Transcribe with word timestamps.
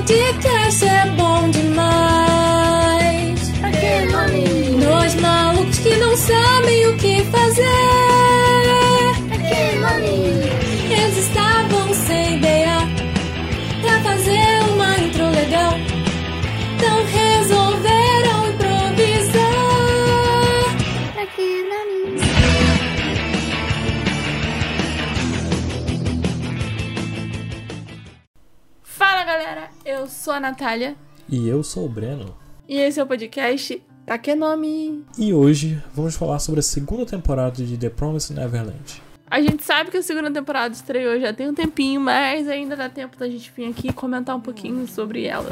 podcast 0.00 0.84
é 0.86 1.06
bom 1.10 1.50
demais. 1.50 1.69
Sou 30.30 30.36
a 30.36 30.40
Natália 30.40 30.94
E 31.28 31.48
eu 31.48 31.60
sou 31.64 31.86
o 31.86 31.88
Breno. 31.88 32.36
e 32.68 32.76
esse 32.78 33.00
é 33.00 33.02
o 33.02 33.06
podcast 33.06 33.82
Takenome. 34.06 35.04
E 35.18 35.34
hoje 35.34 35.82
vamos 35.92 36.14
falar 36.14 36.38
sobre 36.38 36.60
a 36.60 36.62
segunda 36.62 37.04
temporada 37.04 37.64
de 37.64 37.76
The 37.76 37.90
Promised 37.90 38.36
Neverland. 38.38 39.02
A 39.28 39.40
gente 39.40 39.64
sabe 39.64 39.90
que 39.90 39.96
a 39.96 40.02
segunda 40.04 40.30
temporada 40.30 40.72
estreou 40.72 41.18
já 41.20 41.32
tem 41.32 41.48
um 41.48 41.54
tempinho, 41.54 42.00
mas 42.00 42.46
ainda 42.48 42.76
dá 42.76 42.88
tempo 42.88 43.16
da 43.18 43.28
gente 43.28 43.52
vir 43.56 43.70
aqui 43.70 43.88
e 43.88 43.92
comentar 43.92 44.36
um 44.36 44.40
pouquinho 44.40 44.86
sobre 44.86 45.24
ela. 45.26 45.50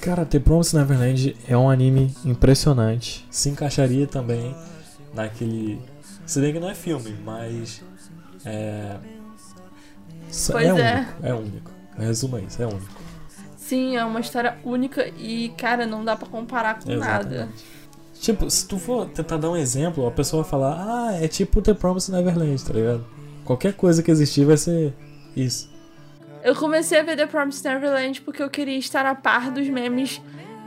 Cara, 0.00 0.24
The 0.24 0.38
Promised 0.38 0.74
Neverland 0.78 1.36
é 1.46 1.54
um 1.56 1.68
anime 1.68 2.14
impressionante. 2.24 3.26
Se 3.30 3.50
encaixaria 3.50 4.06
também 4.06 4.54
naquele. 5.12 5.78
Se 6.24 6.40
bem 6.40 6.54
que 6.54 6.58
não 6.60 6.70
é 6.70 6.74
filme, 6.74 7.14
mas. 7.24 7.82
É. 8.46 8.96
só- 10.30 10.52
Pois 10.54 10.66
é, 10.66 10.70
é. 10.70 10.74
único. 10.96 11.26
É 11.26 11.34
único. 11.34 11.70
Resuma 11.98 12.40
isso, 12.40 12.62
é 12.62 12.66
único. 12.66 13.02
Sim, 13.62 13.96
é 13.96 14.04
uma 14.04 14.18
história 14.20 14.58
única 14.64 15.06
e, 15.16 15.50
cara, 15.56 15.86
não 15.86 16.04
dá 16.04 16.16
pra 16.16 16.26
comparar 16.28 16.80
com 16.80 16.90
nada. 16.96 17.28
Exatamente. 17.34 17.64
Tipo, 18.20 18.50
se 18.50 18.66
tu 18.66 18.76
for 18.78 19.06
tentar 19.06 19.36
dar 19.36 19.50
um 19.50 19.56
exemplo, 19.56 20.06
a 20.06 20.10
pessoa 20.10 20.42
vai 20.42 20.50
falar, 20.50 20.76
ah, 20.78 21.12
é 21.22 21.28
tipo 21.28 21.62
The 21.62 21.72
Promised 21.74 22.12
Neverland, 22.12 22.64
tá 22.64 22.72
ligado? 22.72 23.06
Qualquer 23.44 23.72
coisa 23.74 24.02
que 24.02 24.10
existir 24.10 24.44
vai 24.44 24.56
ser 24.56 24.92
isso. 25.36 25.70
Eu 26.42 26.54
comecei 26.56 26.98
a 26.98 27.02
ver 27.04 27.16
The 27.16 27.26
Promised 27.26 27.64
Neverland 27.64 28.20
porque 28.22 28.42
eu 28.42 28.50
queria 28.50 28.76
estar 28.78 29.06
a 29.06 29.14
par 29.14 29.50
dos 29.50 29.68
memes 29.68 30.20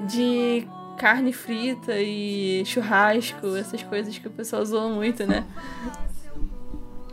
de 0.07 0.65
carne 0.97 1.33
frita 1.33 1.93
e 1.99 2.63
churrasco, 2.65 3.55
essas 3.57 3.83
coisas 3.83 4.17
que 4.17 4.27
o 4.27 4.31
pessoal 4.31 4.63
zoa 4.65 4.87
muito, 4.89 5.25
né? 5.27 5.45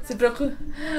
Se 0.04 0.14
procu- 0.16 0.52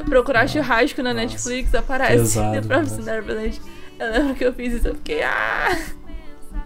procurar 0.05 0.47
churrasco 0.47 1.01
na 1.01 1.13
Nossa, 1.13 1.25
Netflix, 1.25 1.73
aparece 1.75 2.17
pesado, 2.35 2.61
The 2.61 2.67
Promised 2.67 2.97
nossa. 2.99 3.11
Neverland. 3.11 3.61
Eu 3.99 4.11
lembro 4.11 4.36
que 4.36 4.45
eu 4.45 4.53
fiz 4.53 4.73
isso, 4.73 4.88
eu 4.88 4.95
fiquei, 4.95 5.23
ah! 5.23 5.69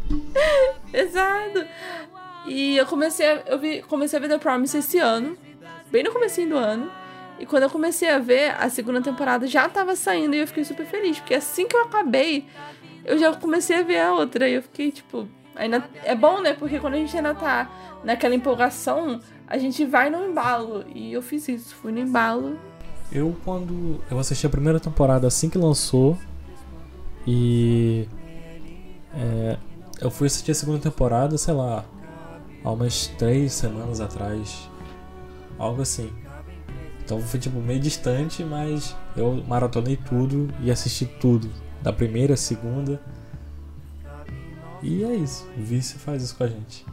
Pesado! 0.91 1.65
E 2.47 2.77
eu 2.77 2.85
comecei 2.85 3.25
a, 3.25 3.43
eu 3.45 3.59
vi, 3.59 3.81
comecei 3.81 4.17
a 4.17 4.21
ver 4.21 4.29
The 4.29 4.37
Promise 4.37 4.77
esse 4.77 4.97
ano, 4.99 5.37
bem 5.91 6.03
no 6.03 6.11
comecinho 6.11 6.49
do 6.49 6.57
ano. 6.57 6.89
E 7.39 7.45
quando 7.45 7.63
eu 7.63 7.69
comecei 7.69 8.09
a 8.09 8.17
ver, 8.17 8.55
a 8.57 8.69
segunda 8.69 9.01
temporada 9.01 9.45
já 9.45 9.69
tava 9.69 9.95
saindo 9.95 10.35
e 10.35 10.39
eu 10.39 10.47
fiquei 10.47 10.63
super 10.63 10.85
feliz. 10.85 11.19
Porque 11.19 11.35
assim 11.35 11.67
que 11.67 11.75
eu 11.75 11.83
acabei, 11.83 12.45
eu 13.05 13.17
já 13.17 13.33
comecei 13.35 13.77
a 13.77 13.83
ver 13.83 13.99
a 13.99 14.13
outra. 14.13 14.49
E 14.49 14.53
eu 14.53 14.63
fiquei, 14.63 14.91
tipo. 14.91 15.27
Ainda, 15.55 15.87
é 16.03 16.15
bom, 16.15 16.41
né? 16.41 16.53
Porque 16.53 16.79
quando 16.79 16.95
a 16.95 16.97
gente 16.97 17.15
ainda 17.15 17.35
tá 17.35 17.69
naquela 18.03 18.33
empolgação, 18.33 19.19
a 19.45 19.57
gente 19.57 19.85
vai 19.85 20.09
no 20.09 20.25
embalo. 20.25 20.83
E 20.93 21.13
eu 21.13 21.21
fiz 21.21 21.47
isso, 21.47 21.75
fui 21.75 21.91
no 21.91 21.99
embalo. 21.99 22.57
Eu 23.11 23.35
quando. 23.45 24.01
Eu 24.09 24.17
assisti 24.17 24.45
a 24.47 24.49
primeira 24.49 24.79
temporada 24.79 25.27
assim 25.27 25.49
que 25.49 25.57
lançou. 25.57 26.17
E. 27.27 28.07
é, 29.13 29.57
eu 29.99 30.09
fui 30.09 30.27
assistir 30.27 30.51
a 30.51 30.55
segunda 30.55 30.79
temporada, 30.79 31.37
sei 31.37 31.53
lá, 31.53 31.83
há 32.63 32.71
umas 32.71 33.07
três 33.07 33.51
semanas 33.51 33.99
atrás. 33.99 34.69
Algo 35.59 35.81
assim. 35.81 36.09
Então 37.03 37.19
foi 37.21 37.39
tipo 37.39 37.59
meio 37.59 37.79
distante, 37.79 38.43
mas 38.43 38.95
eu 39.15 39.43
maratonei 39.47 39.97
tudo 39.97 40.49
e 40.61 40.71
assisti 40.71 41.05
tudo. 41.05 41.49
Da 41.81 41.91
primeira, 41.91 42.37
segunda. 42.37 43.01
E 44.81 45.03
é 45.03 45.15
isso. 45.15 45.47
O 45.57 45.61
Vice 45.61 45.95
faz 45.95 46.23
isso 46.23 46.35
com 46.35 46.43
a 46.43 46.47
gente. 46.47 46.85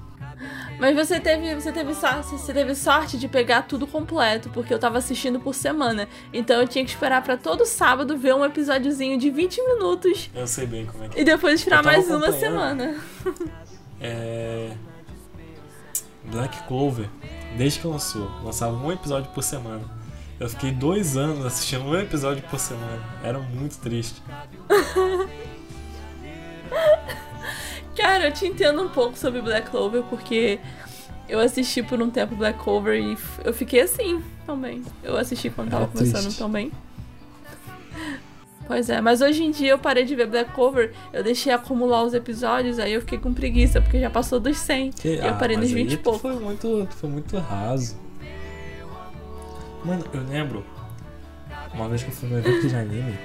Mas 0.79 0.95
você 0.95 1.21
teve, 1.21 1.55
você 1.55 1.73
teve 1.73 1.95
sorte, 1.95 2.31
você 2.31 2.53
teve 2.53 2.75
sorte 2.75 3.19
de 3.19 3.29
pegar 3.29 3.63
tudo 3.63 3.87
completo, 3.87 4.51
porque 4.51 4.73
eu 4.73 4.79
tava 4.79 4.99
assistindo 4.99 5.41
por 5.41 5.55
semana. 5.55 6.09
Então 6.33 6.61
eu 6.61 6.69
tinha 6.69 6.85
que 6.85 6.91
esperar 6.91 7.23
pra 7.23 7.37
todo 7.37 7.65
sábado 7.65 8.17
ver 8.17 8.35
um 8.35 8.45
episódiozinho 8.45 9.19
de 9.19 9.31
20 9.31 9.63
minutos 9.63 10.31
Eu 10.35 10.47
sei 10.47 10.67
bem 10.67 10.87
como 10.87 11.05
é 11.05 11.09
que 11.09 11.21
e 11.21 11.25
depois 11.25 11.61
esperar 11.61 11.83
mais 11.83 12.11
uma 12.11 12.33
semana. 12.33 12.97
É. 14.01 14.73
Black 16.25 16.67
Clover, 16.67 17.09
desde 17.57 17.81
que 17.81 17.87
lançou, 17.87 18.31
lançava 18.43 18.75
um 18.75 18.91
episódio 18.91 19.31
por 19.33 19.43
semana. 19.43 19.83
Eu 20.41 20.49
fiquei 20.49 20.73
dois 20.73 21.17
anos 21.17 21.47
assistindo 21.47 21.85
um 21.85 21.97
episódio 21.97 22.43
por 22.51 22.59
semana. 22.59 23.01
Era 23.23 23.39
muito 23.39 23.79
triste. 23.79 24.21
Cara, 27.97 28.27
eu 28.27 28.33
te 28.33 28.47
entendo 28.47 28.83
um 28.83 28.89
pouco 28.89 29.17
sobre 29.17 29.41
Black 29.41 29.71
Clover, 29.71 30.03
porque 30.05 30.59
eu 31.29 31.39
assisti 31.41 31.83
por 31.83 32.01
um 32.03 32.11
tempo 32.11 32.35
Black 32.35 32.59
Clover 32.59 33.01
e 33.01 33.17
eu 33.45 33.53
fiquei 33.53 33.81
assim 33.81 34.23
também. 34.47 34.83
Eu 35.03 35.17
assisti 35.17 35.51
quando 35.51 35.71
tava 35.71 35.85
Era 35.85 35.93
começando 35.93 36.37
também. 36.37 36.73
Pois 38.67 38.89
é, 38.89 39.01
mas 39.01 39.21
hoje 39.21 39.45
em 39.45 39.51
dia 39.51 39.71
eu 39.71 39.79
parei 39.79 40.05
de 40.05 40.17
ver 40.17 40.27
Black 40.27 40.53
Clover, 40.53 40.93
eu 41.13 41.23
deixei 41.23 41.53
acumular 41.53 42.03
os 42.03 42.15
episódios, 42.15 42.79
aí 42.79 42.95
eu 42.95 43.01
fiquei 43.03 43.19
com 43.19 43.33
preguiça, 43.33 43.81
porque 43.81 44.01
já 44.01 44.09
passou 44.09 44.41
dos 44.41 44.57
100. 44.57 44.91
Que- 44.93 45.17
eu 45.17 45.29
ah, 45.29 45.35
parei 45.35 45.57
nos 45.57 45.67
aí 45.67 45.75
20 45.75 45.93
e 45.93 45.97
pouco. 45.99 46.19
Foi 46.19 46.35
muito, 46.35 46.89
foi 46.91 47.11
muito 47.11 47.37
raso. 47.37 47.97
Mano, 49.85 50.05
eu 50.13 50.23
lembro. 50.25 50.65
Uma 51.75 51.89
vez 51.89 52.03
que 52.03 52.09
eu 52.09 52.15
fui 52.15 52.29
no 52.29 52.39
evento 52.39 52.67
de 52.67 52.75
anime, 52.75 53.19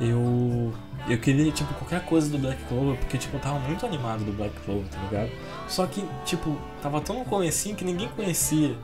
eu. 0.00 0.72
Eu 1.08 1.18
queria, 1.18 1.50
tipo, 1.50 1.72
qualquer 1.74 2.04
coisa 2.04 2.28
do 2.28 2.38
Black 2.38 2.62
Clover, 2.64 2.96
porque, 2.98 3.16
tipo, 3.16 3.36
eu 3.36 3.40
tava 3.40 3.58
muito 3.60 3.86
animado 3.86 4.22
do 4.24 4.32
Black 4.32 4.54
Clover, 4.64 4.84
tá 4.90 4.98
ligado? 5.10 5.30
Só 5.66 5.86
que, 5.86 6.04
tipo, 6.26 6.56
tava 6.82 7.00
tão 7.00 7.18
no 7.20 7.24
comecinho 7.24 7.74
que 7.74 7.84
ninguém 7.84 8.08
conhecia. 8.08 8.76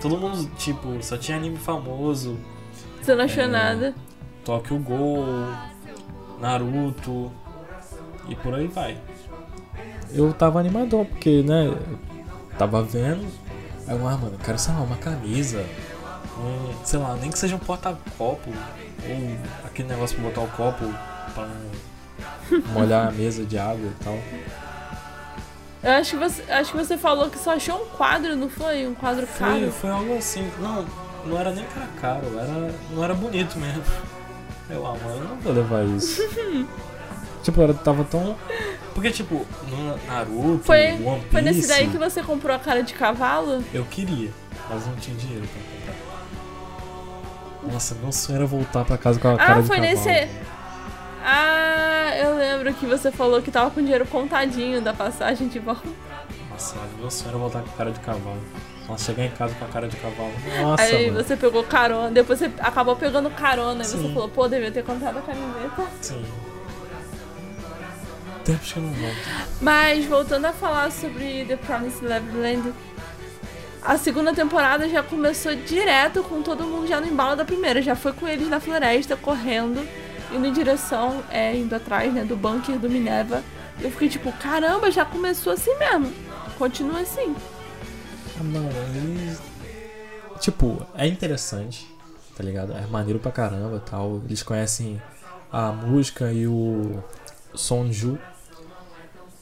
Todo 0.00 0.16
mundo, 0.16 0.50
tipo, 0.56 1.02
só 1.02 1.16
tinha 1.18 1.36
anime 1.36 1.56
famoso. 1.58 2.38
Você 3.02 3.14
não 3.14 3.24
achou 3.24 3.44
É. 3.44 3.46
nada? 3.48 3.94
Tokyo 4.44 4.78
Ghoul, 4.78 5.26
Naruto 6.40 7.30
e 8.28 8.34
por 8.36 8.54
aí 8.54 8.66
vai. 8.66 8.96
Eu 10.10 10.32
tava 10.32 10.58
animadão, 10.58 11.04
porque, 11.04 11.42
né, 11.42 11.70
tava 12.58 12.82
vendo, 12.82 13.26
aí 13.86 13.94
eu, 13.96 14.08
ah, 14.08 14.16
mano, 14.16 14.32
eu 14.32 14.38
quero, 14.38 14.58
sei 14.58 14.72
lá, 14.72 14.80
uma 14.80 14.96
camisa, 14.96 15.64
um, 16.38 16.84
sei 16.84 16.98
lá, 16.98 17.14
nem 17.16 17.30
que 17.30 17.38
seja 17.38 17.56
um 17.56 17.58
porta-copo, 17.58 18.50
ou 19.02 19.66
aquele 19.66 19.88
negócio 19.88 20.16
pra 20.16 20.28
botar 20.28 20.40
o 20.40 20.48
copo 20.48 20.84
pra 21.34 21.46
não 21.46 22.62
molhar 22.72 23.08
a 23.08 23.10
mesa 23.10 23.44
de 23.44 23.58
água 23.58 23.88
e 23.88 24.04
tal. 24.04 24.18
Eu 25.82 25.92
acho 25.92 26.10
que 26.10 26.16
você, 26.16 26.42
acho 26.50 26.72
que 26.72 26.76
você 26.76 26.98
falou 26.98 27.30
que 27.30 27.38
só 27.38 27.52
achou 27.52 27.82
um 27.82 27.86
quadro, 27.86 28.34
não 28.34 28.50
foi? 28.50 28.86
Um 28.86 28.94
quadro 28.94 29.26
Foi, 29.26 29.46
caro. 29.46 29.70
foi 29.72 29.90
algo 29.90 30.16
assim, 30.16 30.50
não, 30.58 30.84
não 31.24 31.38
era 31.38 31.52
nem 31.52 31.64
era 31.64 31.86
caro, 32.00 32.26
era, 32.36 32.74
não 32.90 33.04
era 33.04 33.14
bonito 33.14 33.56
mesmo. 33.58 33.84
Eu, 34.68 34.84
ah, 34.86 34.96
mano, 35.02 35.22
eu 35.22 35.28
não 35.28 35.36
vou 35.36 35.52
levar 35.52 35.84
isso. 35.86 36.20
tipo, 37.42 37.62
era, 37.62 37.72
tava 37.72 38.04
tão... 38.04 38.36
Porque, 38.92 39.10
tipo, 39.12 39.46
no 39.68 39.96
Naruto, 40.08 40.64
Foi, 40.64 40.94
One 40.94 41.20
Piece... 41.20 41.30
foi 41.30 41.42
nesse 41.42 41.68
daí 41.68 41.88
que 41.88 41.96
você 41.96 42.22
comprou 42.22 42.54
a 42.54 42.58
cara 42.58 42.82
de 42.82 42.92
cavalo? 42.94 43.62
Eu 43.72 43.84
queria, 43.84 44.30
mas 44.68 44.84
não 44.84 44.96
tinha 44.96 45.16
dinheiro 45.16 45.46
pra 45.46 45.62
comprar. 45.62 46.08
Nossa, 47.62 47.94
meu 47.96 48.12
sonho 48.12 48.36
era 48.36 48.46
voltar 48.46 48.84
pra 48.84 48.96
casa 48.96 49.18
com 49.18 49.28
a 49.28 49.36
cara 49.36 49.58
Ah, 49.58 49.60
de 49.60 49.66
foi 49.66 49.76
cavalo. 49.76 49.94
nesse. 49.94 50.28
Ah, 51.24 52.16
eu 52.16 52.36
lembro 52.38 52.72
que 52.74 52.86
você 52.86 53.10
falou 53.10 53.42
que 53.42 53.50
tava 53.50 53.70
com 53.70 53.80
dinheiro 53.82 54.06
contadinho 54.06 54.80
da 54.80 54.92
passagem 54.94 55.48
de 55.48 55.58
volta. 55.58 55.88
Nossa, 56.50 56.76
meu 56.98 57.10
sonho 57.10 57.30
era 57.30 57.38
voltar 57.38 57.62
com 57.62 57.70
a 57.70 57.72
cara 57.72 57.90
de 57.90 58.00
cavalo. 58.00 58.42
Nossa, 58.88 59.04
chegar 59.04 59.24
em 59.26 59.30
casa 59.30 59.54
com 59.54 59.64
a 59.64 59.68
cara 59.68 59.88
de 59.88 59.96
cavalo. 59.96 60.32
Nossa, 60.62 60.82
aí 60.82 61.10
mano. 61.10 61.22
você 61.24 61.36
pegou 61.36 61.62
carona, 61.64 62.10
depois 62.10 62.38
você 62.38 62.50
acabou 62.60 62.96
pegando 62.96 63.28
carona, 63.30 63.82
e 63.82 63.86
você 63.86 63.98
Sim. 63.98 64.14
falou, 64.14 64.28
pô, 64.30 64.48
devia 64.48 64.70
ter 64.72 64.82
comprado 64.84 65.18
a 65.18 65.22
camiseta. 65.22 65.82
Sim. 66.00 66.24
Tempos 68.44 68.72
que 68.72 68.78
eu 68.78 68.82
não 68.84 68.92
volto. 68.92 69.16
Mas 69.60 70.06
voltando 70.06 70.46
a 70.46 70.52
falar 70.54 70.90
sobre 70.90 71.44
The 71.44 71.56
Promised 71.56 72.02
Neverland, 72.02 72.72
a 73.82 73.96
segunda 73.96 74.34
temporada 74.34 74.88
já 74.88 75.02
começou 75.02 75.54
direto 75.54 76.22
com 76.22 76.42
todo 76.42 76.64
mundo 76.64 76.86
já 76.86 77.00
no 77.00 77.06
embalo 77.06 77.36
da 77.36 77.44
primeira. 77.44 77.80
Já 77.80 77.94
foi 77.94 78.12
com 78.12 78.26
eles 78.26 78.48
na 78.48 78.60
floresta, 78.60 79.16
correndo, 79.16 79.86
indo 80.32 80.46
em 80.46 80.52
direção, 80.52 81.22
é, 81.30 81.56
indo 81.56 81.74
atrás, 81.74 82.12
né, 82.12 82.24
do 82.24 82.36
bunker 82.36 82.78
do 82.78 82.90
Minerva. 82.90 83.42
Eu 83.80 83.90
fiquei 83.90 84.08
tipo, 84.08 84.32
caramba, 84.32 84.90
já 84.90 85.04
começou 85.04 85.52
assim 85.52 85.74
mesmo. 85.78 86.12
Continua 86.58 87.00
assim. 87.00 87.34
Mano, 88.40 88.68
eles. 88.94 89.40
Tipo, 90.40 90.86
é 90.96 91.06
interessante, 91.06 91.86
tá 92.36 92.42
ligado? 92.44 92.72
É 92.72 92.86
maneiro 92.86 93.18
pra 93.18 93.30
caramba 93.32 93.82
e 93.84 93.90
tal. 93.90 94.20
Eles 94.26 94.42
conhecem 94.42 95.00
a 95.52 95.72
música 95.72 96.32
e 96.32 96.46
o 96.46 97.02
Sonju. 97.54 98.18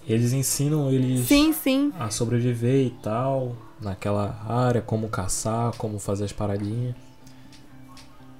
Eles 0.06 0.32
ensinam 0.32 0.90
eles 0.90 1.26
Sim, 1.26 1.52
sim. 1.52 1.92
a 1.98 2.10
sobreviver 2.10 2.86
e 2.86 2.90
tal, 3.02 3.56
naquela 3.80 4.40
área, 4.48 4.80
como 4.80 5.08
caçar, 5.08 5.72
como 5.76 5.98
fazer 5.98 6.24
as 6.24 6.32
paradinhas. 6.32 6.94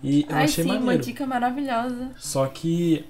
E 0.02 0.26
eu 0.28 0.36
Ai, 0.36 0.44
achei 0.44 0.64
sim, 0.64 0.70
uma 0.70 0.80
maneiro. 0.80 1.02
dica 1.02 1.26
maravilhosa. 1.26 2.10
Só 2.16 2.46
que 2.46 3.04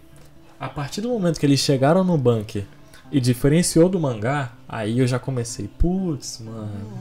a 0.58 0.68
partir 0.68 1.00
do 1.00 1.08
momento 1.08 1.38
que 1.38 1.46
eles 1.46 1.60
chegaram 1.60 2.02
no 2.02 2.16
bunker 2.16 2.64
e 3.10 3.20
diferenciou 3.20 3.88
do 3.88 4.00
mangá, 4.00 4.52
aí 4.68 4.98
eu 4.98 5.06
já 5.06 5.18
comecei, 5.18 5.68
putz, 5.68 6.40
mano. 6.40 6.98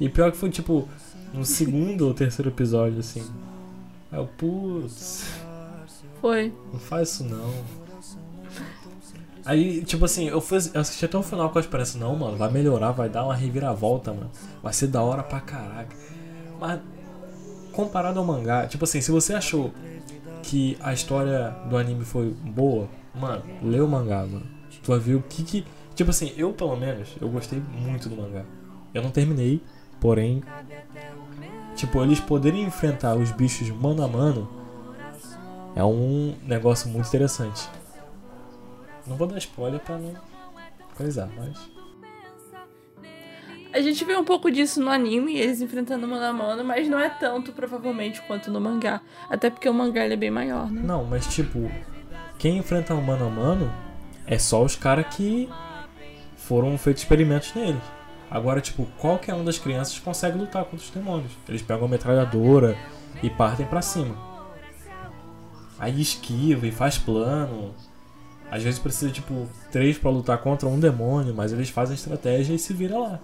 E 0.00 0.08
pior 0.08 0.30
que 0.32 0.36
foi 0.36 0.50
tipo 0.50 0.88
no 1.32 1.44
segundo 1.44 2.06
ou 2.06 2.14
terceiro 2.14 2.50
episódio, 2.50 2.98
assim. 2.98 3.22
Aí 4.10 4.18
eu, 4.18 4.26
putz, 4.26 5.24
Foi. 6.20 6.52
não 6.72 6.80
faz 6.80 7.10
isso 7.10 7.24
não. 7.24 7.52
Aí, 9.44 9.82
tipo 9.84 10.04
assim, 10.04 10.28
eu, 10.28 10.40
fui, 10.40 10.58
eu 10.74 10.80
assisti 10.80 11.04
até 11.04 11.16
o 11.16 11.22
final 11.22 11.50
com 11.50 11.58
a 11.58 11.60
esperança, 11.60 11.98
não, 11.98 12.14
mano, 12.16 12.36
vai 12.36 12.50
melhorar, 12.50 12.92
vai 12.92 13.08
dar 13.08 13.24
uma 13.24 13.34
reviravolta, 13.34 14.12
mano. 14.12 14.30
Vai 14.62 14.72
ser 14.72 14.88
da 14.88 15.02
hora 15.02 15.22
pra 15.22 15.40
caraca. 15.40 15.96
Mas, 16.60 16.80
comparado 17.72 18.18
ao 18.18 18.24
mangá, 18.24 18.66
tipo 18.66 18.84
assim, 18.84 19.00
se 19.00 19.10
você 19.10 19.34
achou 19.34 19.72
que 20.42 20.76
a 20.80 20.92
história 20.92 21.50
do 21.68 21.76
anime 21.76 22.04
foi 22.04 22.30
boa, 22.30 22.88
mano, 23.14 23.42
lê 23.62 23.80
o 23.80 23.88
mangá, 23.88 24.26
mano. 24.26 24.46
Tu 24.82 24.90
vai 24.90 24.98
ver 24.98 25.14
o 25.14 25.22
que 25.22 25.42
que. 25.42 25.64
Tipo 25.94 26.10
assim, 26.10 26.32
eu 26.36 26.52
pelo 26.52 26.76
menos, 26.76 27.08
eu 27.20 27.28
gostei 27.28 27.60
muito 27.60 28.08
do 28.08 28.16
mangá. 28.16 28.44
Eu 28.92 29.02
não 29.02 29.10
terminei, 29.10 29.62
porém. 30.00 30.42
Tipo, 31.76 32.02
eles 32.02 32.20
poderem 32.20 32.64
enfrentar 32.64 33.14
os 33.14 33.30
bichos 33.30 33.68
mano 33.70 34.02
a 34.02 34.08
mano 34.08 34.60
é 35.74 35.84
um 35.84 36.34
negócio 36.42 36.88
muito 36.90 37.08
interessante. 37.08 37.68
Não 39.10 39.16
vou 39.16 39.26
dar 39.26 39.38
spoiler 39.38 39.80
pra 39.80 39.98
não 39.98 40.14
coisar, 40.96 41.28
mas. 41.36 41.58
A 43.72 43.80
gente 43.80 44.04
vê 44.04 44.16
um 44.16 44.24
pouco 44.24 44.50
disso 44.50 44.80
no 44.80 44.88
anime, 44.88 45.36
eles 45.36 45.60
enfrentando 45.60 46.06
mano 46.06 46.24
a 46.24 46.32
mano, 46.32 46.64
mas 46.64 46.88
não 46.88 46.98
é 46.98 47.10
tanto, 47.10 47.52
provavelmente, 47.52 48.22
quanto 48.22 48.52
no 48.52 48.60
mangá. 48.60 49.00
Até 49.28 49.50
porque 49.50 49.68
o 49.68 49.74
mangá 49.74 50.04
ele 50.04 50.14
é 50.14 50.16
bem 50.16 50.30
maior, 50.30 50.70
né? 50.70 50.80
Não, 50.84 51.04
mas 51.04 51.26
tipo, 51.26 51.68
quem 52.38 52.58
enfrenta 52.58 52.94
um 52.94 53.02
mano 53.02 53.26
a 53.26 53.30
mano 53.30 53.72
é 54.26 54.38
só 54.38 54.62
os 54.62 54.76
caras 54.76 55.06
que 55.14 55.48
foram 56.36 56.78
feitos 56.78 57.02
experimentos 57.02 57.52
neles. 57.52 57.82
Agora, 58.30 58.60
tipo, 58.60 58.86
qualquer 58.98 59.34
um 59.34 59.44
das 59.44 59.58
crianças 59.58 59.98
consegue 59.98 60.38
lutar 60.38 60.64
contra 60.64 60.84
os 60.84 60.90
demônios. 60.90 61.32
Eles 61.48 61.62
pegam 61.62 61.86
a 61.86 61.88
metralhadora 61.88 62.76
e 63.20 63.28
partem 63.28 63.66
pra 63.66 63.82
cima. 63.82 64.16
Aí 65.80 66.00
esquiva 66.00 66.64
e 66.64 66.70
faz 66.70 66.96
plano. 66.96 67.74
Às 68.50 68.62
vezes 68.62 68.80
precisa, 68.80 69.10
tipo, 69.12 69.46
três 69.70 69.96
pra 69.96 70.10
lutar 70.10 70.38
contra 70.38 70.68
um 70.68 70.78
demônio, 70.78 71.32
mas 71.34 71.52
eles 71.52 71.70
fazem 71.70 71.94
estratégia 71.94 72.52
e 72.52 72.58
se 72.58 72.74
vira 72.74 72.98
lá. 72.98 73.20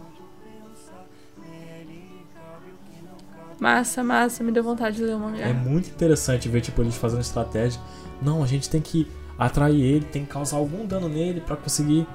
Massa, 3.59 4.05
massa, 4.05 4.45
me 4.45 4.53
deu 4.53 4.63
vontade 4.63 4.97
de 4.97 5.03
ler 5.03 5.17
o 5.17 5.19
mangá. 5.19 5.39
É 5.39 5.53
muito 5.53 5.89
interessante 5.89 6.49
ver, 6.49 6.61
tipo, 6.61 6.83
eles 6.83 6.95
fazendo 6.97 7.23
estratégia. 7.23 7.81
Não, 8.23 8.43
a 8.43 8.47
gente 8.47 8.71
tem 8.71 8.81
que 8.81 9.11
atrair 9.39 9.81
ele, 9.81 10.05
tem 10.05 10.25
que 10.25 10.31
causar 10.31 10.59
algum 10.59 10.87
dano 10.87 11.09
nele 11.09 11.41
pra 11.41 11.57
conseguir. 11.57 12.07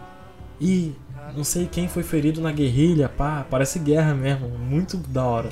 Ih, 0.59 0.95
não 1.35 1.43
sei 1.43 1.65
quem 1.65 1.87
foi 1.87 2.03
ferido 2.03 2.39
na 2.39 2.51
guerrilha, 2.51 3.09
pá, 3.09 3.45
parece 3.49 3.79
guerra 3.79 4.13
mesmo. 4.13 4.49
Muito 4.49 4.97
da 4.97 5.25
hora. 5.25 5.49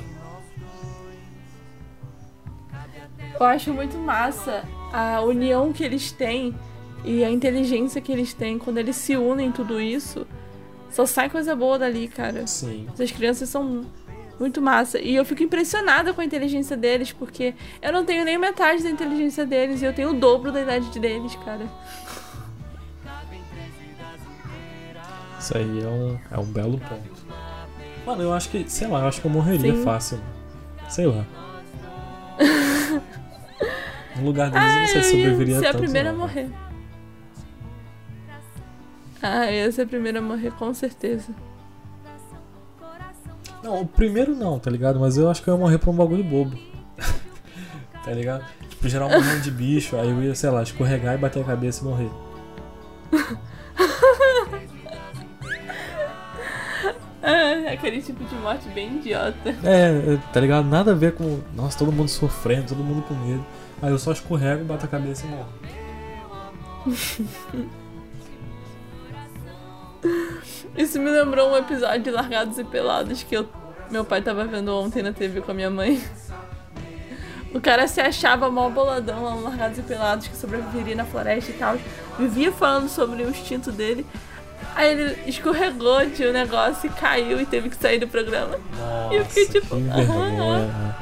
Eu 3.38 3.46
acho 3.46 3.72
muito 3.72 3.98
massa 3.98 4.62
a 4.92 5.20
união 5.22 5.72
que 5.72 5.82
eles 5.82 6.12
têm 6.12 6.54
e 7.04 7.24
a 7.24 7.30
inteligência 7.30 8.00
que 8.00 8.12
eles 8.12 8.32
têm 8.34 8.58
quando 8.58 8.78
eles 8.78 8.96
se 8.96 9.16
unem 9.16 9.48
em 9.48 9.52
tudo 9.52 9.80
isso. 9.80 10.26
Só 10.90 11.06
sai 11.06 11.30
coisa 11.30 11.54
boa 11.54 11.78
dali, 11.78 12.08
cara. 12.08 12.46
Sim. 12.46 12.86
Essas 12.92 13.10
crianças 13.12 13.48
são 13.48 13.86
muito 14.38 14.60
massa. 14.60 14.98
E 15.00 15.14
eu 15.14 15.24
fico 15.24 15.42
impressionada 15.42 16.12
com 16.12 16.20
a 16.20 16.24
inteligência 16.24 16.76
deles, 16.76 17.12
porque 17.12 17.54
eu 17.80 17.92
não 17.92 18.04
tenho 18.04 18.24
nem 18.24 18.36
metade 18.38 18.82
da 18.82 18.90
inteligência 18.90 19.46
deles 19.46 19.82
e 19.82 19.84
eu 19.84 19.92
tenho 19.92 20.10
o 20.10 20.14
dobro 20.14 20.50
da 20.50 20.62
idade 20.62 20.98
deles, 20.98 21.36
cara. 21.44 21.66
Isso 25.38 25.56
aí 25.56 25.82
é 25.82 25.86
um, 25.86 26.18
é 26.30 26.38
um 26.38 26.44
belo 26.44 26.78
ponto. 26.78 27.20
Mano, 28.04 28.22
eu 28.22 28.32
acho 28.32 28.48
que, 28.50 28.68
sei 28.68 28.88
lá, 28.88 29.00
eu 29.00 29.08
acho 29.08 29.20
que 29.20 29.26
eu 29.26 29.30
morreria 29.30 29.74
Sim. 29.74 29.84
fácil. 29.84 30.20
Sei 30.88 31.06
lá. 31.06 31.24
No 34.16 34.26
lugar 34.26 34.50
deles, 34.50 34.74
eu 34.74 34.80
não 34.80 34.86
sei 34.88 35.02
se 35.02 35.10
sobreviveria 35.12 35.58
Ser 35.60 35.66
a 35.68 35.74
primeira 35.74 36.10
a 36.10 36.12
não. 36.12 36.20
morrer. 36.20 36.50
Ah, 39.22 39.50
ia 39.50 39.70
ser 39.70 39.82
a 39.82 39.86
primeira 39.86 40.18
a 40.18 40.22
morrer, 40.22 40.50
com 40.52 40.72
certeza. 40.72 41.34
Não, 43.62 43.82
o 43.82 43.86
primeiro 43.86 44.34
não, 44.34 44.58
tá 44.58 44.70
ligado? 44.70 44.98
Mas 44.98 45.18
eu 45.18 45.28
acho 45.30 45.42
que 45.42 45.48
eu 45.48 45.54
ia 45.54 45.60
morrer 45.60 45.78
por 45.78 45.90
um 45.90 45.96
bagulho 45.96 46.24
bobo. 46.24 46.58
tá 48.04 48.12
ligado? 48.12 48.44
Tipo, 48.68 48.88
gerar 48.88 49.06
um 49.06 49.10
monte 49.10 49.42
de 49.42 49.50
bicho, 49.50 49.96
aí 49.96 50.08
eu 50.08 50.22
ia, 50.22 50.34
sei 50.34 50.48
lá, 50.50 50.62
escorregar 50.62 51.14
e 51.14 51.18
bater 51.18 51.42
a 51.42 51.44
cabeça 51.46 51.82
e 51.82 51.84
morrer. 51.84 52.10
Ah, 57.22 57.72
aquele 57.72 58.00
tipo 58.00 58.24
de 58.24 58.34
morte 58.36 58.66
bem 58.70 58.96
idiota. 58.96 59.50
É, 59.62 60.14
é, 60.14 60.18
tá 60.32 60.40
ligado? 60.40 60.66
Nada 60.66 60.92
a 60.92 60.94
ver 60.94 61.12
com. 61.12 61.40
Nossa, 61.54 61.78
todo 61.78 61.92
mundo 61.92 62.08
sofrendo, 62.08 62.68
todo 62.68 62.82
mundo 62.82 63.02
com 63.02 63.12
medo. 63.14 63.44
Aí 63.82 63.90
eu 63.90 63.98
só 63.98 64.12
escorrego, 64.12 64.64
bato 64.64 64.86
a 64.86 64.88
cabeça 64.88 65.26
e 65.26 65.28
morro. 65.28 65.52
Isso 70.76 70.98
me 70.98 71.10
lembrou 71.10 71.52
um 71.52 71.56
episódio 71.56 72.02
de 72.02 72.10
Largados 72.10 72.58
e 72.58 72.64
Pelados 72.64 73.22
que 73.22 73.36
eu, 73.36 73.48
meu 73.90 74.04
pai 74.04 74.22
tava 74.22 74.44
vendo 74.44 74.74
ontem 74.76 75.02
na 75.02 75.12
TV 75.12 75.40
com 75.40 75.50
a 75.50 75.54
minha 75.54 75.70
mãe. 75.70 76.00
O 77.52 77.60
cara 77.60 77.88
se 77.88 78.00
achava 78.00 78.48
mal 78.50 78.70
boladão 78.70 79.24
lá 79.24 79.34
no 79.34 79.42
Largados 79.42 79.78
e 79.78 79.82
Pelados, 79.82 80.28
que 80.28 80.36
sobreviveria 80.36 80.94
na 80.94 81.04
floresta 81.04 81.50
e 81.50 81.54
tal. 81.54 81.76
Vivia 82.18 82.52
falando 82.52 82.88
sobre 82.88 83.22
o 83.24 83.30
instinto 83.30 83.72
dele. 83.72 84.06
Aí 84.76 84.92
ele 84.92 85.18
escorregou 85.28 86.06
de 86.06 86.24
um 86.26 86.32
negócio 86.32 86.86
e 86.86 86.90
caiu 86.92 87.40
e 87.40 87.46
teve 87.46 87.68
que 87.68 87.76
sair 87.76 87.98
do 87.98 88.06
programa. 88.06 88.56
Nossa, 88.78 89.14
E 89.14 89.16
eu 89.16 89.24
fiquei 89.24 89.60
tipo, 89.60 89.74
vergonha. 89.76 90.96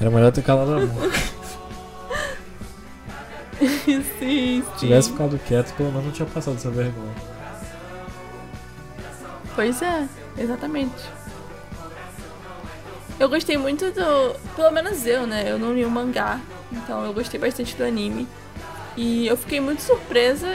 Era 0.00 0.10
melhor 0.10 0.32
ter 0.32 0.42
calado 0.42 0.74
a 0.74 0.80
boca. 0.80 1.16
sim, 3.60 4.02
Se 4.02 4.18
sim. 4.18 4.64
tivesse 4.78 5.10
ficado 5.12 5.38
quieto, 5.46 5.72
pelo 5.74 5.90
menos 5.90 6.06
não 6.06 6.12
tinha 6.12 6.26
passado 6.26 6.56
essa 6.56 6.70
vergonha. 6.70 7.14
Pois 9.56 9.80
é, 9.80 10.06
exatamente. 10.36 11.02
Eu 13.18 13.30
gostei 13.30 13.56
muito 13.56 13.90
do. 13.90 14.38
Pelo 14.54 14.70
menos 14.70 15.06
eu, 15.06 15.26
né? 15.26 15.50
Eu 15.50 15.58
não 15.58 15.72
li 15.72 15.84
o 15.84 15.90
mangá, 15.90 16.38
então 16.70 17.04
eu 17.04 17.14
gostei 17.14 17.40
bastante 17.40 17.74
do 17.74 17.82
anime. 17.82 18.28
E 18.94 19.26
eu 19.26 19.36
fiquei 19.36 19.58
muito 19.58 19.80
surpresa 19.80 20.46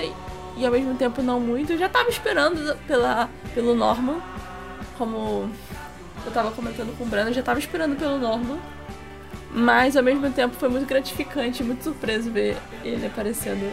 e, 0.55 0.65
ao 0.65 0.72
mesmo 0.72 0.96
tempo 0.96 1.24
não 1.24 1.39
muito. 1.39 1.74
Eu 1.74 1.79
já 1.79 1.89
tava 1.89 2.10
esperando 2.10 2.77
pela, 2.88 3.27
pelo 3.55 3.75
Norman. 3.75 4.22
Como 4.98 5.50
eu 6.24 6.31
tava 6.31 6.51
comentando 6.51 6.96
com 6.96 7.03
o 7.03 7.08
Breno, 7.08 7.31
eu 7.31 7.34
já 7.34 7.41
tava 7.41 7.60
esperando 7.60 7.98
pelo 7.98 8.20
Norman. 8.20 8.60
Mas 9.51 9.98
ao 9.98 10.03
mesmo 10.03 10.31
tempo 10.31 10.55
foi 10.55 10.70
muito 10.70 10.86
gratificante, 10.88 11.63
muito 11.63 11.84
surpreso 11.84 12.29
ver 12.29 12.55
ele 12.84 13.05
aparecendo. 13.08 13.72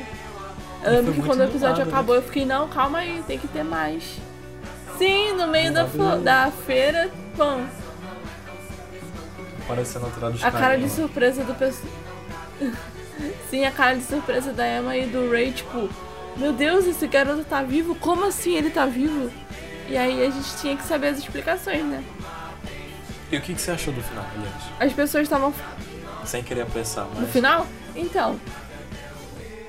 Eu 0.83 0.93
lembro 0.93 1.13
que 1.13 1.23
quando 1.23 1.41
o 1.41 1.45
episódio 1.45 1.85
né? 1.85 1.91
acabou, 1.91 2.15
eu 2.15 2.23
fiquei, 2.23 2.47
não, 2.47 2.69
calma 2.69 2.99
aí, 2.99 3.23
tem 3.27 3.39
que 3.39 3.47
ter 3.49 3.63
mais. 3.63 4.19
Sim, 4.99 5.33
no 5.35 5.47
meio 5.47 5.73
da, 5.73 5.85
da 6.23 6.51
feira, 6.51 7.11
pão, 7.37 7.67
Parecendo 9.69 10.07
alterado 10.07 10.33
dos 10.33 10.43
a 10.43 10.51
cara 10.51 10.79
de 10.79 10.89
surpresa 10.89 11.45
do 11.45 11.55
pessoal. 11.55 11.93
Sim, 13.51 13.67
a 13.67 13.71
cara 13.71 13.97
de 13.97 14.03
surpresa 14.03 14.53
da 14.53 14.67
Emma 14.67 14.97
e 14.97 15.07
do 15.07 15.31
Ray, 15.31 15.53
tipo, 15.53 15.91
meu 16.37 16.53
Deus, 16.53 16.87
esse 16.87 17.07
garoto 17.07 17.45
tá 17.45 17.63
vivo? 17.63 17.95
Como 17.97 18.25
assim 18.25 18.55
ele 18.55 18.71
tá 18.71 18.87
vivo? 18.87 19.31
E 19.89 19.97
aí 19.97 20.25
a 20.25 20.31
gente 20.31 20.57
tinha 20.57 20.77
que 20.77 20.85
saber 20.85 21.09
as 21.09 21.19
explicações, 21.19 21.85
né? 21.85 22.03
E 23.31 23.37
o 23.37 23.41
que, 23.43 23.55
que 23.55 23.61
você 23.61 23.73
achou 23.73 23.93
do 23.93 24.03
final, 24.03 24.25
aliás? 24.35 24.55
As 24.81 24.93
pessoas 24.95 25.25
estavam 25.25 25.53
Sem 26.25 26.43
querer 26.43 26.63
apressar, 26.63 27.05
no 27.05 27.21
mas. 27.21 27.31
final? 27.31 27.67
Então, 27.95 28.41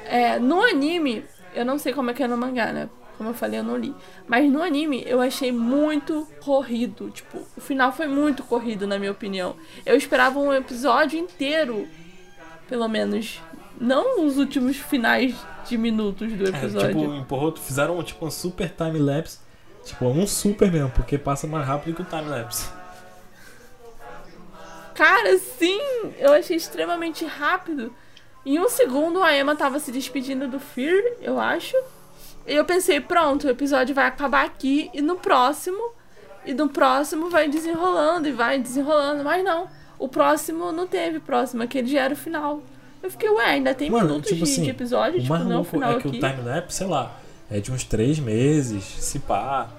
é, 0.06 0.40
no 0.40 0.62
anime, 0.62 1.26
eu 1.54 1.66
não 1.66 1.78
sei 1.78 1.94
como 1.94 2.12
é 2.12 2.14
que 2.14 2.24
é 2.24 2.28
no 2.28 2.38
mangá, 2.38 2.72
né? 2.72 2.90
Como 3.20 3.32
eu 3.32 3.34
falei, 3.34 3.60
eu 3.60 3.64
não 3.66 3.76
li. 3.76 3.94
Mas 4.30 4.50
no 4.50 4.64
anime, 4.64 5.04
eu 5.06 5.20
achei 5.20 5.52
muito 5.52 6.26
corrido. 6.42 7.10
Tipo, 7.12 7.46
o 7.58 7.60
final 7.60 7.92
foi 7.92 8.08
muito 8.08 8.44
corrido, 8.44 8.88
na 8.88 8.98
minha 8.98 9.12
opinião. 9.12 9.58
Eu 9.86 9.98
esperava 9.98 10.40
um 10.40 10.54
episódio 10.54 11.20
inteiro, 11.20 11.86
pelo 12.70 12.88
menos. 12.88 13.42
Não 13.78 14.26
os 14.26 14.38
últimos 14.38 14.78
finais 14.78 15.36
de 15.68 15.78
minutos 15.78 16.32
do 16.32 16.46
É, 16.46 16.50
episódio. 16.50 16.98
tipo, 16.98 17.14
empurrou, 17.14 17.54
fizeram 17.58 18.02
tipo 18.02 18.26
um 18.26 18.32
super 18.32 18.70
time-lapse. 18.72 19.40
Tipo, 19.84 20.06
um 20.06 20.26
super 20.26 20.72
mesmo, 20.72 20.90
porque 20.92 21.18
passa 21.18 21.46
mais 21.46 21.68
rápido 21.68 21.96
que 21.98 22.02
o 22.02 22.06
time-lapse. 22.06 22.70
Cara, 24.96 25.38
sim! 25.40 25.82
Eu 26.18 26.32
achei 26.32 26.56
extremamente 26.56 27.26
rápido. 27.26 27.94
Em 28.46 28.58
um 28.60 28.70
segundo, 28.70 29.22
a 29.22 29.38
Emma 29.38 29.58
tava 29.58 29.78
se 29.78 29.92
despedindo 29.92 30.48
do 30.48 30.58
Fear, 30.58 31.04
eu 31.22 31.38
acho. 31.38 31.76
E 32.50 32.56
eu 32.56 32.65
pensei, 32.65 33.00
pronto, 33.00 33.46
o 33.46 33.50
episódio 33.50 33.94
vai 33.94 34.08
acabar 34.08 34.44
aqui 34.44 34.89
e 34.91 35.03
no 35.03 35.15
próximo. 35.18 35.91
E 36.44 36.51
no 36.51 36.68
próximo 36.68 37.29
vai 37.29 37.48
desenrolando 37.48 38.27
e 38.27 38.32
vai 38.32 38.60
desenrolando. 38.60 39.24
Mas 39.24 39.44
não. 39.44 39.68
O 40.00 40.08
próximo 40.08 40.72
não 40.72 40.88
teve 40.88 41.20
próximo, 41.20 41.62
aquele 41.62 41.88
já 41.88 42.01
era 42.01 42.13
o 42.13 42.18
final. 42.18 42.63
Eu 43.03 43.12
fiquei, 43.12 43.29
ué, 43.29 43.46
ainda 43.46 43.75
tem 43.75 43.89
Mano, 43.91 44.08
minutos 44.08 44.29
tipo 44.29 44.46
de, 44.46 44.51
assim, 44.51 44.63
de 44.63 44.70
episódio, 44.72 45.22
tipo, 45.22 45.38
não 45.38 45.62
o 45.62 45.63
final 45.63 45.91
é 45.91 46.01
que 46.01 46.08
aqui. 46.08 46.18
o 46.18 46.20
timelapse, 46.20 46.77
sei 46.77 46.88
lá, 46.88 47.15
é 47.51 47.60
de 47.60 47.72
uns 47.72 47.84
três 47.84 48.18
meses, 48.20 48.84
se 48.84 49.20
pá. 49.20 49.70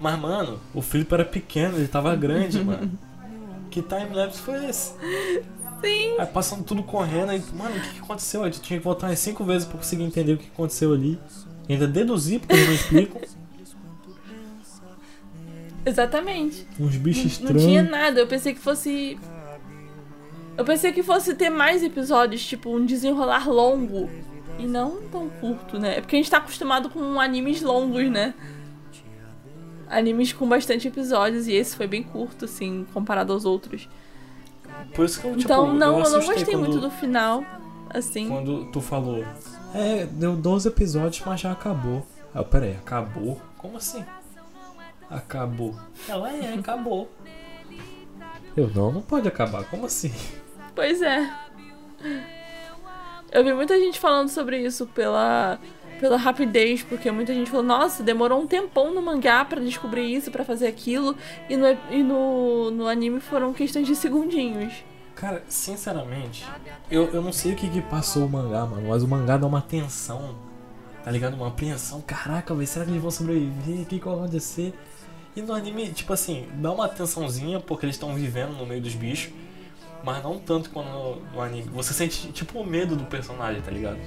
Mas, 0.00 0.18
mano, 0.18 0.58
o 0.74 0.82
Felipe 0.82 1.14
era 1.14 1.24
pequeno, 1.24 1.76
ele 1.76 1.88
tava 1.88 2.14
grande, 2.16 2.62
mano. 2.62 2.90
Que 3.70 3.82
timelapse 3.82 4.40
foi 4.40 4.64
esse? 4.64 4.94
Sim. 5.82 6.16
Aí 6.18 6.26
passando 6.26 6.64
tudo 6.64 6.82
correndo, 6.82 7.30
aí, 7.30 7.42
mano, 7.52 7.76
o 7.76 7.80
que, 7.80 7.90
que 7.90 8.00
aconteceu? 8.00 8.50
Tu 8.50 8.60
tinha 8.60 8.78
que 8.78 8.84
voltar 8.84 9.08
umas 9.08 9.18
cinco 9.18 9.44
vezes 9.44 9.68
pra 9.68 9.76
conseguir 9.76 10.04
entender 10.04 10.32
o 10.32 10.38
que 10.38 10.48
aconteceu 10.52 10.94
ali. 10.94 11.18
Ainda 11.68 11.86
deduzir, 11.86 12.40
porque 12.40 12.54
eles 12.54 12.66
não 12.66 12.74
explicam. 12.74 13.20
Exatamente. 15.84 16.66
Uns 16.78 16.96
bichos 16.96 17.40
Não 17.40 17.54
tinha 17.54 17.80
estranhos. 17.82 17.90
nada, 17.90 18.20
eu 18.20 18.26
pensei 18.26 18.54
que 18.54 18.60
fosse. 18.60 19.18
Eu 20.56 20.64
pensei 20.64 20.92
que 20.92 21.02
fosse 21.02 21.34
ter 21.34 21.50
mais 21.50 21.82
episódios, 21.82 22.44
tipo, 22.44 22.74
um 22.74 22.84
desenrolar 22.84 23.48
longo. 23.48 24.08
E 24.58 24.66
não 24.66 25.02
tão 25.02 25.28
curto, 25.28 25.78
né? 25.78 25.98
É 25.98 26.00
porque 26.00 26.16
a 26.16 26.18
gente 26.18 26.30
tá 26.30 26.38
acostumado 26.38 26.90
com 26.90 27.20
animes 27.20 27.62
longos, 27.62 28.10
né? 28.10 28.34
Animes 29.88 30.32
com 30.32 30.48
bastante 30.48 30.88
episódios, 30.88 31.46
e 31.46 31.52
esse 31.52 31.76
foi 31.76 31.86
bem 31.86 32.02
curto, 32.02 32.44
assim, 32.44 32.84
comparado 32.92 33.32
aos 33.32 33.44
outros. 33.44 33.88
Por 34.94 35.04
isso 35.04 35.20
que 35.20 35.26
eu, 35.26 35.36
tipo, 35.36 35.44
então, 35.44 35.72
não, 35.72 35.98
eu, 35.98 35.98
não 35.98 36.02
assustei 36.02 36.34
gostei 36.34 36.54
quando, 36.54 36.68
muito 36.68 36.80
do 36.80 36.90
final, 36.90 37.44
assim. 37.88 38.28
Quando 38.28 38.64
tu 38.72 38.80
falou, 38.80 39.24
é, 39.74 40.06
deu 40.06 40.36
12 40.36 40.68
episódios, 40.68 41.24
mas 41.26 41.40
já 41.40 41.52
acabou. 41.52 42.06
Ah, 42.34 42.44
pera 42.44 42.66
aí, 42.66 42.76
acabou? 42.76 43.40
Como 43.56 43.76
assim? 43.76 44.04
Acabou. 45.10 45.74
Ela 46.08 46.32
é, 46.32 46.54
acabou. 46.54 47.10
Eu 48.56 48.70
não, 48.74 48.92
não 48.92 49.02
pode 49.02 49.28
acabar, 49.28 49.64
como 49.64 49.86
assim? 49.86 50.12
Pois 50.74 51.00
é. 51.02 51.32
Eu 53.30 53.44
vi 53.44 53.52
muita 53.52 53.78
gente 53.78 53.98
falando 53.98 54.28
sobre 54.28 54.58
isso 54.60 54.86
pela, 54.86 55.58
pela 56.00 56.16
rapidez, 56.16 56.82
porque 56.82 57.10
muita 57.10 57.34
gente 57.34 57.50
falou, 57.50 57.64
nossa, 57.64 58.02
demorou 58.02 58.40
um 58.40 58.46
tempão 58.46 58.92
no 58.92 59.02
mangá 59.02 59.44
pra 59.44 59.60
descobrir 59.60 60.14
isso, 60.14 60.30
pra 60.30 60.44
fazer 60.44 60.66
aquilo, 60.66 61.16
e 61.48 61.56
no, 61.56 61.66
e 61.90 62.02
no, 62.02 62.70
no 62.70 62.88
anime 62.88 63.20
foram 63.20 63.52
questões 63.52 63.86
de 63.86 63.94
segundinhos. 63.94 64.72
Cara, 65.18 65.42
sinceramente, 65.48 66.46
eu, 66.88 67.12
eu 67.12 67.20
não 67.20 67.32
sei 67.32 67.52
o 67.52 67.56
que 67.56 67.68
que 67.68 67.82
passou 67.82 68.24
o 68.24 68.30
mangá, 68.30 68.64
mano, 68.64 68.86
mas 68.88 69.02
o 69.02 69.08
mangá 69.08 69.36
dá 69.36 69.48
uma 69.48 69.60
tensão, 69.60 70.36
tá 71.02 71.10
ligado? 71.10 71.34
Uma 71.34 71.48
apreensão. 71.48 72.00
Caraca, 72.00 72.54
velho, 72.54 72.68
será 72.68 72.84
que 72.84 72.92
eles 72.92 73.02
vão 73.02 73.10
sobreviver? 73.10 73.80
O 73.80 73.84
que 73.84 73.98
que 73.98 74.04
vai 74.04 74.14
acontecer? 74.14 74.72
E 75.34 75.42
no 75.42 75.52
anime, 75.52 75.90
tipo 75.90 76.12
assim, 76.12 76.46
dá 76.54 76.70
uma 76.70 76.88
tensãozinha, 76.88 77.58
porque 77.58 77.84
eles 77.84 77.96
estão 77.96 78.14
vivendo 78.14 78.52
no 78.52 78.64
meio 78.64 78.80
dos 78.80 78.94
bichos, 78.94 79.32
mas 80.04 80.22
não 80.22 80.38
tanto 80.38 80.70
quanto 80.70 80.88
no, 80.88 81.16
no 81.32 81.40
anime. 81.40 81.68
Você 81.70 81.92
sente, 81.92 82.30
tipo, 82.30 82.60
o 82.60 82.64
medo 82.64 82.94
do 82.94 83.04
personagem, 83.04 83.60
tá 83.60 83.72
ligado? 83.72 83.98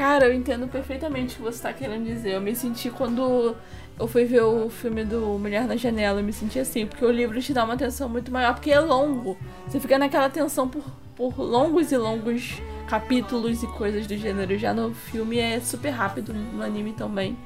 Cara, 0.00 0.24
eu 0.24 0.32
entendo 0.32 0.66
perfeitamente 0.66 1.34
o 1.34 1.36
que 1.36 1.42
você 1.42 1.62
tá 1.62 1.74
querendo 1.74 2.06
dizer. 2.06 2.32
Eu 2.32 2.40
me 2.40 2.56
senti 2.56 2.88
quando 2.88 3.54
eu 3.98 4.08
fui 4.08 4.24
ver 4.24 4.40
o 4.40 4.70
filme 4.70 5.04
do 5.04 5.38
Mulher 5.38 5.66
na 5.66 5.76
Janela, 5.76 6.20
eu 6.20 6.24
me 6.24 6.32
senti 6.32 6.58
assim, 6.58 6.86
porque 6.86 7.04
o 7.04 7.10
livro 7.10 7.38
te 7.38 7.52
dá 7.52 7.66
uma 7.66 7.74
atenção 7.74 8.08
muito 8.08 8.32
maior, 8.32 8.54
porque 8.54 8.70
é 8.70 8.80
longo. 8.80 9.36
Você 9.66 9.78
fica 9.78 9.98
naquela 9.98 10.30
tensão 10.30 10.66
por, 10.66 10.82
por 11.14 11.38
longos 11.38 11.92
e 11.92 11.98
longos 11.98 12.62
capítulos 12.88 13.62
e 13.62 13.66
coisas 13.66 14.06
do 14.06 14.16
gênero. 14.16 14.56
Já 14.56 14.72
no 14.72 14.94
filme 14.94 15.38
é 15.38 15.60
super 15.60 15.90
rápido, 15.90 16.32
no 16.32 16.62
anime 16.62 16.94
também. 16.94 17.36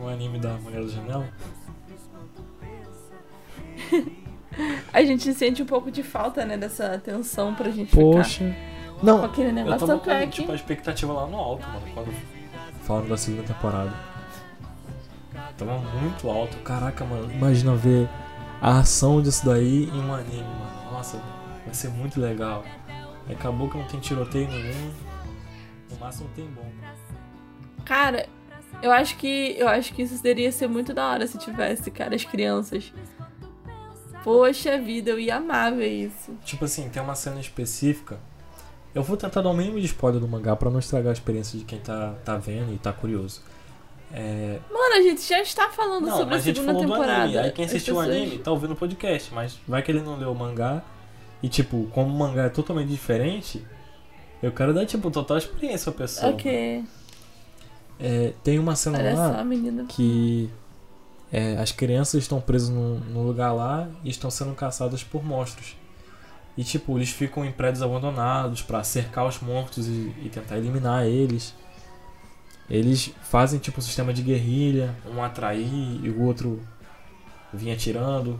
O 0.00 0.08
anime 0.08 0.40
da 0.40 0.54
Mulher 0.54 0.82
da 0.82 0.88
Janela. 0.88 1.28
A 4.92 5.04
gente 5.04 5.32
sente 5.32 5.62
um 5.62 5.66
pouco 5.66 5.92
de 5.92 6.02
falta, 6.02 6.44
né, 6.44 6.56
dessa 6.56 6.98
tensão 6.98 7.54
pra 7.54 7.70
gente 7.70 7.90
ficar 7.90 8.02
Poxa. 8.02 8.44
com 8.44 8.69
Não, 9.02 9.24
aquele 9.24 9.48
eu 9.48 9.52
negócio. 9.52 9.86
tava 9.86 9.92
Tanto 9.98 10.10
é 10.10 10.20
com 10.24 10.30
que... 10.30 10.40
tipo, 10.40 10.52
a 10.52 10.54
expectativa 10.54 11.12
lá 11.12 11.26
no 11.26 11.36
alto, 11.36 11.66
mano, 11.68 11.82
quando 11.94 12.14
falaram 12.82 13.08
da 13.08 13.16
segunda 13.16 13.44
temporada. 13.44 13.92
Tava 15.56 15.78
muito 15.78 16.28
alto. 16.28 16.56
Caraca, 16.58 17.04
mano, 17.04 17.30
imagina 17.32 17.74
ver 17.74 18.08
a 18.60 18.78
ação 18.80 19.20
disso 19.22 19.44
daí 19.44 19.84
em 19.84 20.00
um 20.04 20.14
anime, 20.14 20.42
mano. 20.42 20.92
Nossa, 20.92 21.22
vai 21.64 21.74
ser 21.74 21.88
muito 21.88 22.20
legal. 22.20 22.64
Acabou 23.30 23.68
que 23.68 23.78
não 23.78 23.84
tem 23.86 24.00
tiroteio 24.00 24.48
nenhum. 24.48 24.92
No 25.90 25.96
máximo 25.98 26.28
tem 26.34 26.46
bomba. 26.46 26.70
Cara, 27.84 28.26
eu 28.82 28.90
acho 28.90 29.16
que 29.16 29.54
eu 29.58 29.68
acho 29.68 29.92
que 29.92 30.02
isso 30.02 30.16
poderia 30.16 30.50
ser 30.50 30.68
muito 30.68 30.92
da 30.92 31.10
hora 31.10 31.26
se 31.26 31.38
tivesse, 31.38 31.90
cara, 31.90 32.14
as 32.14 32.24
crianças. 32.24 32.92
Poxa 34.22 34.78
vida, 34.78 35.10
eu 35.10 35.18
ia 35.18 35.36
amar 35.36 35.72
ver 35.72 36.06
isso. 36.06 36.36
Tipo 36.44 36.64
assim, 36.66 36.88
tem 36.88 37.02
uma 37.02 37.14
cena 37.14 37.40
específica. 37.40 38.18
Eu 38.94 39.02
vou 39.02 39.16
tentar 39.16 39.40
dar 39.40 39.50
o 39.50 39.54
mínimo 39.54 39.78
de 39.80 39.86
spoiler 39.86 40.20
do 40.20 40.26
mangá 40.26 40.56
pra 40.56 40.70
não 40.70 40.78
estragar 40.80 41.10
a 41.10 41.12
experiência 41.12 41.58
de 41.58 41.64
quem 41.64 41.78
tá, 41.78 42.14
tá 42.24 42.36
vendo 42.36 42.72
e 42.74 42.78
tá 42.78 42.92
curioso. 42.92 43.40
É, 44.12 44.58
Mano, 44.72 44.94
a 44.96 45.02
gente 45.02 45.22
já 45.22 45.40
está 45.40 45.68
falando 45.70 46.06
Não, 46.08 46.16
sobre 46.16 46.34
a 46.34 46.38
a 46.38 46.40
gente 46.40 46.58
segunda 46.60 46.80
temporada. 46.80 47.22
anime. 47.22 47.38
Aí 47.38 47.52
quem 47.52 47.64
As 47.64 47.70
assistiu 47.70 47.94
o 47.94 47.98
pessoas- 48.00 48.16
anime 48.16 48.38
tá 48.38 48.50
ouvindo 48.50 48.72
o 48.72 48.76
podcast, 48.76 49.32
mas 49.32 49.56
vai 49.68 49.82
que 49.82 49.92
ele 49.92 50.00
não 50.00 50.16
leu 50.18 50.32
o 50.32 50.34
mangá. 50.34 50.82
E 51.42 51.48
tipo, 51.48 51.86
como 51.92 52.12
o 52.12 52.18
mangá 52.18 52.44
é 52.44 52.48
totalmente 52.48 52.88
diferente, 52.88 53.64
eu 54.42 54.50
quero 54.50 54.74
dar, 54.74 54.84
tipo, 54.84 55.08
total 55.10 55.38
experiência 55.38 55.92
pra 55.92 56.04
pessoa. 56.06 56.32
Ok. 56.32 56.84
É, 58.00 58.32
tem 58.42 58.58
uma 58.58 58.74
cena 58.74 58.98
Olha 58.98 59.14
lá 59.14 59.44
só, 59.44 59.84
que 59.88 60.50
é, 61.30 61.56
as 61.58 61.70
crianças 61.70 62.22
estão 62.22 62.40
presas 62.40 62.68
num, 62.70 62.98
num 62.98 63.22
lugar 63.22 63.52
lá 63.52 63.88
e 64.02 64.10
estão 64.10 64.30
sendo 64.30 64.54
caçadas 64.54 65.04
por 65.04 65.22
monstros. 65.24 65.76
E 66.56 66.64
tipo, 66.64 66.98
eles 66.98 67.10
ficam 67.10 67.44
em 67.44 67.52
prédios 67.52 67.82
abandonados 67.82 68.62
pra 68.62 68.82
cercar 68.82 69.26
os 69.26 69.40
monstros 69.40 69.86
e, 69.86 70.14
e 70.22 70.30
tentar 70.32 70.58
eliminar 70.58 71.06
eles. 71.06 71.54
Eles 72.68 73.12
fazem 73.22 73.58
tipo 73.58 73.78
um 73.78 73.82
sistema 73.82 74.12
de 74.12 74.22
guerrilha, 74.22 74.94
um 75.06 75.22
atrair 75.22 76.00
e 76.02 76.08
o 76.08 76.22
outro 76.22 76.60
vir 77.52 77.72
atirando. 77.72 78.38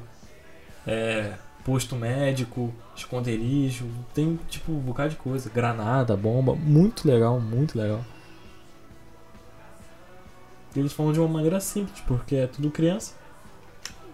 É, 0.86 1.34
posto 1.64 1.94
médico, 1.96 2.72
esconderijo, 2.96 3.86
tem 4.14 4.38
tipo 4.48 4.72
um 4.72 4.80
bocado 4.80 5.10
de 5.10 5.16
coisa, 5.16 5.50
granada, 5.50 6.16
bomba, 6.16 6.54
muito 6.54 7.06
legal, 7.06 7.40
muito 7.40 7.78
legal. 7.78 8.04
E 10.74 10.78
eles 10.78 10.92
falam 10.92 11.12
de 11.12 11.18
uma 11.18 11.28
maneira 11.28 11.60
simples, 11.60 12.00
porque 12.06 12.36
é 12.36 12.46
tudo 12.46 12.70
criança. 12.70 13.14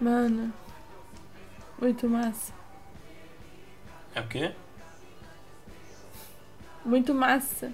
Mano. 0.01 0.53
Muito 1.81 2.09
massa. 2.09 2.53
É 4.17 4.21
o 4.21 4.27
quê? 4.27 4.51
Muito 6.83 7.13
massa. 7.15 7.71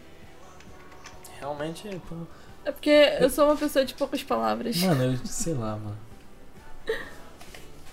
Realmente, 1.39 1.89
pô, 2.09 2.17
É 2.65 2.73
porque 2.73 2.91
eu 3.21 3.31
sou 3.31 3.45
uma 3.47 3.57
pessoa 3.57 3.85
de 3.85 3.95
poucas 3.95 4.25
palavras. 4.25 4.77
Mano, 4.83 5.05
eu 5.05 5.17
sei 5.25 5.55
lá, 5.55 5.77
mano. 5.77 5.97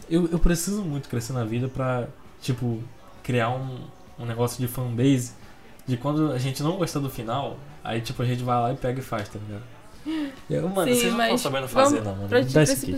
Eu, 0.10 0.28
eu 0.32 0.40
preciso 0.40 0.84
muito 0.84 1.08
crescer 1.08 1.34
na 1.34 1.44
vida 1.46 1.68
pra, 1.68 2.08
tipo, 2.42 2.84
criar 3.22 3.52
um, 3.52 3.86
um 4.18 4.26
negócio 4.26 4.60
de 4.60 4.68
fanbase 4.68 5.34
de 5.86 5.96
quando 5.96 6.32
a 6.32 6.40
gente 6.40 6.64
não 6.64 6.78
gostar 6.78 7.00
do 7.00 7.10
final, 7.10 7.58
aí, 7.84 8.02
tipo, 8.02 8.20
a 8.24 8.26
gente 8.26 8.42
vai 8.42 8.60
lá 8.60 8.74
e 8.74 8.76
pega 8.76 9.00
e 9.00 9.04
faz, 9.04 9.30
tá 9.30 9.38
ligado? 9.38 9.64
Eu, 10.50 10.68
mano, 10.70 10.92
Sim, 10.92 11.00
vocês 11.00 11.14
não 11.14 11.22
estão 11.22 11.38
sabendo 11.38 11.68
fazer, 11.68 12.02
não, 12.02 12.16
mano. 12.16 12.28
te 12.28 12.54
dá 12.54 12.64
isso 12.64 12.98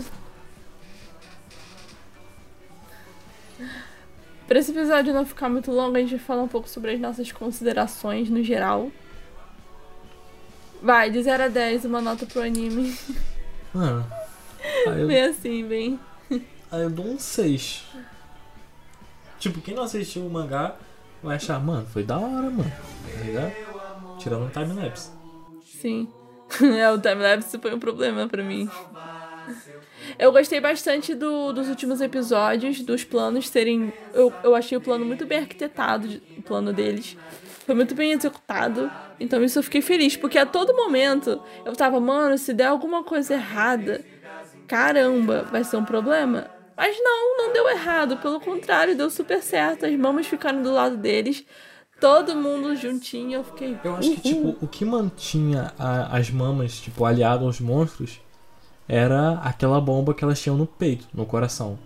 Pra 4.52 4.58
esse 4.58 4.70
episódio 4.70 5.14
não 5.14 5.24
ficar 5.24 5.48
muito 5.48 5.72
longo, 5.72 5.96
a 5.96 6.00
gente 6.00 6.10
vai 6.10 6.18
falar 6.18 6.42
um 6.42 6.46
pouco 6.46 6.68
sobre 6.68 6.90
as 6.90 7.00
nossas 7.00 7.32
considerações 7.32 8.28
no 8.28 8.42
geral. 8.44 8.92
Vai, 10.82 11.10
de 11.10 11.22
0 11.22 11.44
a 11.44 11.48
10, 11.48 11.86
uma 11.86 12.02
nota 12.02 12.26
pro 12.26 12.42
anime. 12.42 12.94
Mano, 13.72 14.06
aí 14.86 15.00
eu, 15.00 15.06
Bem 15.06 15.22
assim, 15.22 15.66
bem. 15.66 15.98
aí 16.70 16.82
eu 16.82 16.90
dou 16.90 17.06
um 17.06 17.18
6. 17.18 17.86
Tipo, 19.38 19.62
quem 19.62 19.74
não 19.74 19.84
assistiu 19.84 20.26
o 20.26 20.28
mangá 20.28 20.76
vai 21.22 21.36
achar, 21.36 21.58
mano, 21.58 21.86
foi 21.86 22.02
da 22.02 22.18
hora, 22.18 22.50
mano. 22.50 22.72
Tá 23.10 23.24
ligado? 23.24 24.18
Tirando 24.18 24.44
um 24.44 24.50
time-lapse. 24.50 25.12
Sim. 25.64 26.12
é, 26.78 26.92
o 26.92 27.00
timelapse 27.00 27.58
foi 27.58 27.74
um 27.74 27.78
problema 27.78 28.28
pra 28.28 28.42
mim. 28.42 28.68
Eu 30.18 30.32
gostei 30.32 30.60
bastante 30.60 31.14
do- 31.14 31.52
dos 31.52 31.68
últimos 31.68 32.00
episódios, 32.00 32.80
dos 32.82 33.04
planos 33.04 33.48
serem. 33.48 33.92
Eu, 34.12 34.38
eu 34.42 34.54
achei 34.54 34.76
o 34.76 34.80
plano 34.80 35.04
muito 35.04 35.26
bem 35.26 35.38
arquitetado, 35.38 36.20
o 36.36 36.42
plano 36.42 36.72
deles. 36.72 37.16
Foi 37.66 37.74
muito 37.74 37.94
bem 37.94 38.12
executado. 38.12 38.92
Então 39.20 39.42
isso 39.44 39.58
eu 39.58 39.62
fiquei 39.62 39.80
feliz, 39.80 40.16
porque 40.16 40.38
a 40.38 40.46
todo 40.46 40.74
momento 40.74 41.40
eu 41.64 41.74
tava, 41.74 42.00
mano, 42.00 42.36
se 42.38 42.52
der 42.52 42.66
alguma 42.66 43.04
coisa 43.04 43.34
errada, 43.34 44.04
caramba, 44.66 45.46
vai 45.50 45.64
ser 45.64 45.76
um 45.76 45.84
problema. 45.84 46.50
Mas 46.76 46.96
não, 47.00 47.36
não 47.38 47.52
deu 47.52 47.68
errado. 47.70 48.16
Pelo 48.18 48.40
contrário, 48.40 48.96
deu 48.96 49.10
super 49.10 49.42
certo. 49.42 49.86
As 49.86 49.94
mamas 49.96 50.26
ficaram 50.26 50.62
do 50.62 50.72
lado 50.72 50.96
deles. 50.96 51.44
todo 52.00 52.34
mundo 52.34 52.74
juntinho. 52.74 53.36
Eu 53.38 53.44
fiquei. 53.44 53.78
Eu 53.82 53.94
acho 53.94 54.10
que, 54.10 54.20
tipo, 54.22 54.58
o 54.60 54.66
que 54.68 54.84
mantinha 54.84 55.72
a- 55.78 56.16
as 56.18 56.30
mamas, 56.30 56.80
tipo, 56.80 57.04
aliado 57.04 57.44
aos 57.44 57.60
monstros 57.60 58.20
era 58.92 59.38
aquela 59.38 59.80
bomba 59.80 60.12
que 60.12 60.22
elas 60.22 60.38
tinham 60.38 60.54
no 60.54 60.66
peito, 60.66 61.08
no 61.14 61.24
coração. 61.24 61.78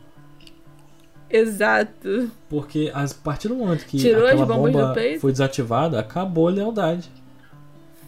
Exato. 1.30 2.32
Porque 2.48 2.90
a 2.92 3.06
partir 3.22 3.46
do 3.46 3.54
momento 3.54 3.86
que 3.86 3.96
Tirou 3.96 4.26
aquela 4.26 4.44
bomba 4.44 4.92
foi 5.20 5.30
desativada, 5.30 6.00
acabou 6.00 6.48
a 6.48 6.50
lealdade. 6.50 7.08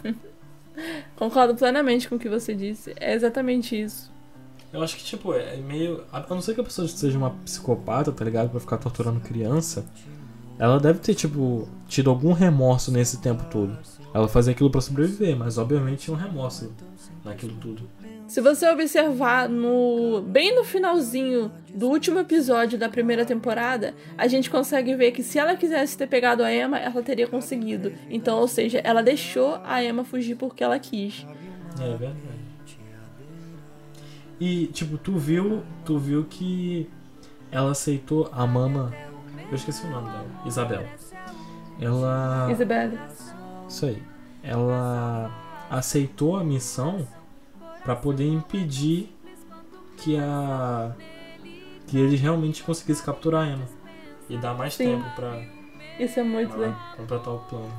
Concordo 1.14 1.54
plenamente 1.54 2.08
com 2.08 2.16
o 2.16 2.18
que 2.18 2.28
você 2.28 2.56
disse. 2.56 2.92
É 2.98 3.14
exatamente 3.14 3.80
isso. 3.80 4.10
Eu 4.72 4.82
acho 4.82 4.96
que, 4.96 5.04
tipo, 5.04 5.32
é 5.32 5.56
meio. 5.58 6.02
A 6.12 6.26
não 6.28 6.42
ser 6.42 6.54
que 6.54 6.60
a 6.60 6.64
pessoa 6.64 6.88
seja 6.88 7.16
uma 7.16 7.30
psicopata, 7.30 8.10
tá 8.10 8.24
ligado? 8.24 8.50
Pra 8.50 8.58
ficar 8.58 8.78
torturando 8.78 9.20
criança. 9.20 9.86
Ela 10.58 10.80
deve 10.80 10.98
ter, 10.98 11.14
tipo, 11.14 11.68
tido 11.86 12.10
algum 12.10 12.32
remorso 12.32 12.90
nesse 12.90 13.20
tempo 13.20 13.44
todo. 13.44 13.78
Ela 14.12 14.26
fazia 14.26 14.52
aquilo 14.52 14.70
pra 14.70 14.80
sobreviver, 14.80 15.36
mas 15.36 15.56
obviamente 15.56 16.00
tinha 16.00 16.16
um 16.16 16.18
remorso 16.18 16.74
naquilo 17.24 17.54
tudo. 17.60 17.88
Se 18.28 18.42
você 18.42 18.68
observar 18.68 19.48
no 19.48 20.20
bem 20.20 20.54
no 20.54 20.62
finalzinho 20.62 21.50
do 21.74 21.88
último 21.88 22.18
episódio 22.18 22.78
da 22.78 22.86
primeira 22.86 23.24
temporada, 23.24 23.94
a 24.18 24.28
gente 24.28 24.50
consegue 24.50 24.94
ver 24.94 25.12
que 25.12 25.22
se 25.22 25.38
ela 25.38 25.56
quisesse 25.56 25.96
ter 25.96 26.06
pegado 26.06 26.44
a 26.44 26.54
Emma, 26.54 26.78
ela 26.78 27.02
teria 27.02 27.26
conseguido. 27.26 27.90
Então, 28.10 28.38
ou 28.38 28.46
seja, 28.46 28.82
ela 28.84 29.02
deixou 29.02 29.58
a 29.64 29.82
Emma 29.82 30.04
fugir 30.04 30.36
porque 30.36 30.62
ela 30.62 30.78
quis. 30.78 31.26
É 31.80 31.88
verdade. 31.96 32.18
E, 34.38 34.66
tipo, 34.66 34.98
tu 34.98 35.16
viu. 35.16 35.62
Tu 35.86 35.98
viu 35.98 36.26
que 36.28 36.88
ela 37.50 37.70
aceitou 37.70 38.28
a 38.30 38.46
mama. 38.46 38.92
Eu 39.48 39.54
esqueci 39.54 39.86
o 39.86 39.90
nome 39.90 40.06
dela. 40.10 40.26
Isabel. 40.44 40.86
Ela. 41.80 42.48
Isabelle. 42.52 42.98
Isso 43.66 43.86
aí. 43.86 44.02
Ela 44.42 45.30
aceitou 45.70 46.36
a 46.36 46.44
missão 46.44 47.06
pra 47.88 47.96
poder 47.96 48.28
impedir 48.28 49.08
que 49.96 50.18
a 50.18 50.92
que 51.86 51.96
eles 51.98 52.20
realmente 52.20 52.62
conseguissem 52.62 53.02
capturar 53.02 53.44
a 53.44 53.50
Emma 53.50 53.64
e 54.28 54.36
dar 54.36 54.52
mais 54.52 54.74
Sim. 54.74 54.88
tempo 54.90 55.08
pra, 55.16 55.40
Isso 55.98 56.20
é 56.20 56.22
muito 56.22 56.54
legal. 56.54 56.76
pra 56.76 56.96
completar 56.98 57.34
o 57.34 57.38
plano. 57.38 57.72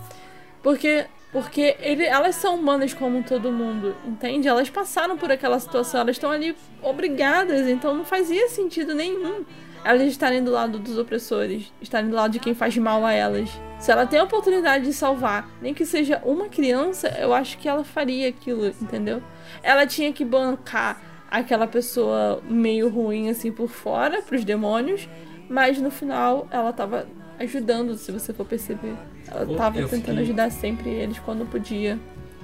Porque, 0.63 1.05
porque 1.31 1.77
ele, 1.79 2.05
elas 2.05 2.33
são 2.37 2.55
humanas 2.55 2.91
como 2.91 3.21
todo 3.21 3.51
mundo, 3.51 3.95
entende? 4.03 4.47
Elas 4.47 4.67
passaram 4.67 5.15
por 5.15 5.31
aquela 5.31 5.59
situação, 5.59 6.01
elas 6.01 6.15
estão 6.15 6.31
ali 6.31 6.55
obrigadas, 6.81 7.67
então 7.67 7.93
não 7.93 8.03
fazia 8.03 8.49
sentido 8.49 8.95
nenhum 8.95 9.45
elas 9.85 10.01
estarem 10.01 10.43
do 10.43 10.49
lado 10.49 10.79
dos 10.79 10.97
opressores, 10.97 11.71
estarem 11.79 12.09
do 12.09 12.15
lado 12.15 12.31
de 12.31 12.39
quem 12.39 12.55
faz 12.55 12.75
mal 12.77 13.05
a 13.05 13.13
elas. 13.13 13.47
Se 13.79 13.91
ela 13.91 14.05
tem 14.05 14.19
a 14.19 14.23
oportunidade 14.23 14.83
de 14.85 14.93
salvar, 14.93 15.49
nem 15.61 15.73
que 15.73 15.85
seja 15.85 16.21
uma 16.25 16.49
criança, 16.49 17.07
eu 17.19 17.33
acho 17.33 17.57
que 17.57 17.67
ela 17.67 17.83
faria 17.83 18.27
aquilo, 18.27 18.67
entendeu? 18.81 19.21
Ela 19.63 19.87
tinha 19.87 20.11
que 20.11 20.25
bancar 20.25 21.01
aquela 21.31 21.65
pessoa 21.65 22.41
meio 22.49 22.89
ruim 22.89 23.29
assim 23.29 23.51
por 23.51 23.69
fora, 23.69 24.21
pros 24.21 24.43
demônios, 24.43 25.07
mas 25.49 25.79
no 25.79 25.89
final 25.89 26.47
ela 26.51 26.73
tava 26.73 27.07
ajudando, 27.39 27.95
se 27.95 28.11
você 28.11 28.33
for 28.33 28.45
perceber. 28.45 28.95
Ela 29.31 29.45
Pô, 29.45 29.55
tava 29.55 29.77
tentando 29.77 29.99
fiquei- 30.01 30.19
ajudar 30.23 30.51
sempre 30.51 30.89
eles 30.89 31.17
quando 31.19 31.45
podia. 31.49 31.97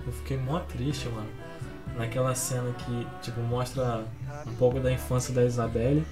Eu 0.07 0.13
fiquei 0.13 0.37
mó 0.37 0.59
triste, 0.59 1.09
mano. 1.09 1.27
Naquela 1.97 2.33
cena 2.35 2.73
que, 2.77 3.07
tipo, 3.21 3.41
mostra 3.41 4.05
um 4.47 4.53
pouco 4.55 4.79
da 4.79 4.91
infância 4.91 5.33
da 5.33 5.43
Isabelle. 5.43 6.05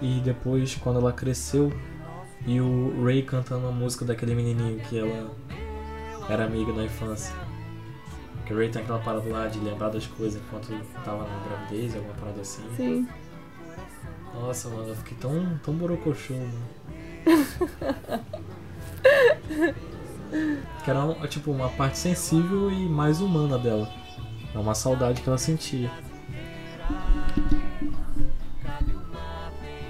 E 0.00 0.20
depois, 0.20 0.74
quando 0.76 0.98
ela 1.00 1.12
cresceu, 1.12 1.72
e 2.46 2.60
o 2.60 3.04
Ray 3.04 3.22
cantando 3.22 3.66
a 3.66 3.72
música 3.72 4.04
daquele 4.04 4.34
menininho 4.34 4.78
que 4.80 4.96
ela 4.96 5.34
era 6.28 6.44
amiga 6.44 6.72
na 6.72 6.84
infância. 6.84 7.34
Que 8.46 8.54
o 8.54 8.56
Ray 8.56 8.68
tem 8.68 8.82
aquela 8.82 9.00
parada 9.00 9.28
lá 9.28 9.48
de 9.48 9.58
lembrar 9.58 9.88
das 9.88 10.06
coisas 10.06 10.40
enquanto 10.40 10.68
tava 11.04 11.24
na 11.24 11.38
gravidez, 11.44 11.96
alguma 11.96 12.14
parada 12.14 12.40
assim. 12.40 12.62
Sim. 12.76 13.08
Nossa, 14.32 14.68
mano, 14.68 14.90
eu 14.90 14.96
fiquei 14.96 15.16
tão, 15.18 15.58
tão 15.64 15.74
borocochô, 15.74 16.34
mano. 16.34 16.62
que 20.84 20.90
era, 20.90 21.28
tipo, 21.28 21.50
uma 21.50 21.68
parte 21.70 21.98
sensível 21.98 22.70
e 22.70 22.88
mais 22.88 23.20
humana 23.20 23.58
dela. 23.58 23.90
É 24.54 24.58
uma 24.58 24.74
saudade 24.74 25.20
que 25.22 25.28
ela 25.28 25.38
sentia. 25.38 25.90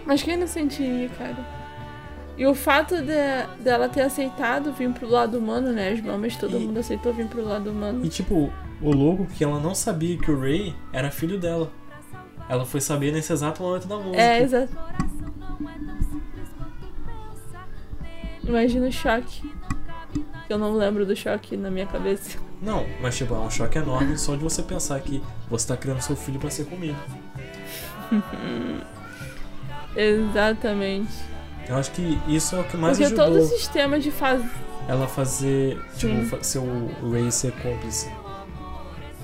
Mas 0.07 0.23
quem 0.23 0.37
não 0.39 0.47
sentiria, 0.47 1.11
cara? 1.11 1.66
E 2.37 2.47
o 2.47 2.55
fato 2.55 2.97
de, 2.97 3.63
dela 3.63 3.89
ter 3.89 4.03
aceitado 4.03 4.73
vir 4.73 4.91
pro 4.93 5.09
lado 5.09 5.39
humano, 5.39 5.73
né? 5.73 5.93
As 5.93 6.01
mamas, 6.03 6.37
todo 6.37 6.57
E- 6.57 6.61
mundo 6.61 6.79
aceitou 6.79 7.13
vir 7.15 7.27
pro 7.29 7.43
lado 7.45 7.71
humano. 7.71 8.05
E 8.05 8.09
tipo, 8.11 8.53
o 8.83 8.91
louco 8.93 9.25
que 9.27 9.43
ela 9.43 9.59
não 9.59 9.75
sabia 9.75 10.19
que 10.19 10.31
o 10.31 10.39
Ray 10.39 10.75
era 10.93 11.11
filho 11.11 11.39
dela. 11.39 11.71
Ela 12.49 12.65
foi 12.67 12.81
saber 12.81 13.13
nesse 13.13 13.33
exato 13.33 13.63
momento 13.63 13.89
da 13.89 13.97
música. 13.97 14.21
É, 14.21 14.43
exato. 14.43 14.73
Imagina 18.45 18.87
o 18.87 18.93
choque. 18.93 19.51
Eu 20.49 20.59
não 20.59 20.75
lembro 20.75 21.05
do 21.05 21.17
choque 21.17 21.57
na 21.57 21.71
minha 21.71 21.87
cabeça. 21.87 22.39
Não, 22.63 22.87
mas 23.03 23.17
tipo, 23.17 23.35
é 23.35 23.39
um 23.39 23.51
choque 23.51 23.79
enorme 23.79 24.17
só 24.17 24.37
de 24.37 24.43
você 24.45 24.63
pensar 24.63 25.01
que 25.01 25.21
você 25.51 25.67
tá 25.69 25.77
criando 25.77 26.01
seu 26.01 26.15
filho 26.15 26.39
pra 26.39 26.51
ser 26.51 26.67
comido. 26.67 26.97
Exatamente. 29.97 31.13
Eu 31.69 31.77
acho 31.77 31.91
que 31.93 32.19
isso 32.29 32.55
é 32.57 32.61
o 32.61 32.65
que 32.65 32.77
mais 32.77 32.97
Porque 32.97 33.13
ajudou 33.15 33.27
todo 33.27 33.43
o 33.43 33.47
sistema 33.49 33.99
de 33.99 34.11
fazer. 34.11 34.49
ela 34.89 35.07
fazer, 35.09 35.77
tipo, 35.97 36.15
Sim. 36.15 36.25
fa- 36.27 36.43
ser 36.43 36.59
o 36.59 37.11
Ray 37.11 37.31
ser 37.33 37.53
cúmplice. 37.53 38.09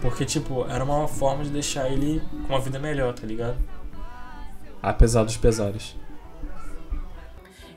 Porque, 0.00 0.24
tipo, 0.24 0.66
era 0.68 0.83
uma 0.83 1.07
forma 1.07 1.44
de 1.44 1.50
deixar 1.50 1.88
ele 1.88 2.20
com 2.46 2.52
uma 2.55 2.61
vida 2.61 2.78
melhor, 2.81 3.14
tá 3.14 3.24
ligado? 3.24 3.57
Apesar 4.83 5.22
dos 5.22 5.37
pesares. 5.37 5.94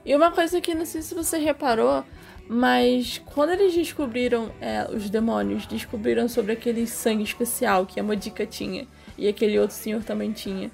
E 0.03 0.15
uma 0.15 0.31
coisa 0.31 0.59
que 0.59 0.73
não 0.73 0.85
sei 0.85 1.01
se 1.03 1.13
você 1.13 1.37
reparou, 1.37 2.03
mas 2.47 3.21
quando 3.25 3.51
eles 3.51 3.73
descobriram, 3.73 4.51
é, 4.61 4.87
os 4.91 5.09
demônios 5.09 5.65
descobriram 5.67 6.27
sobre 6.27 6.51
aquele 6.53 6.87
sangue 6.87 7.23
especial 7.23 7.85
que 7.85 7.99
a 7.99 8.03
Modica 8.03 8.45
tinha 8.45 8.87
e 9.17 9.27
aquele 9.27 9.57
outro 9.59 9.75
senhor 9.75 10.03
também 10.03 10.31
tinha, 10.31 10.69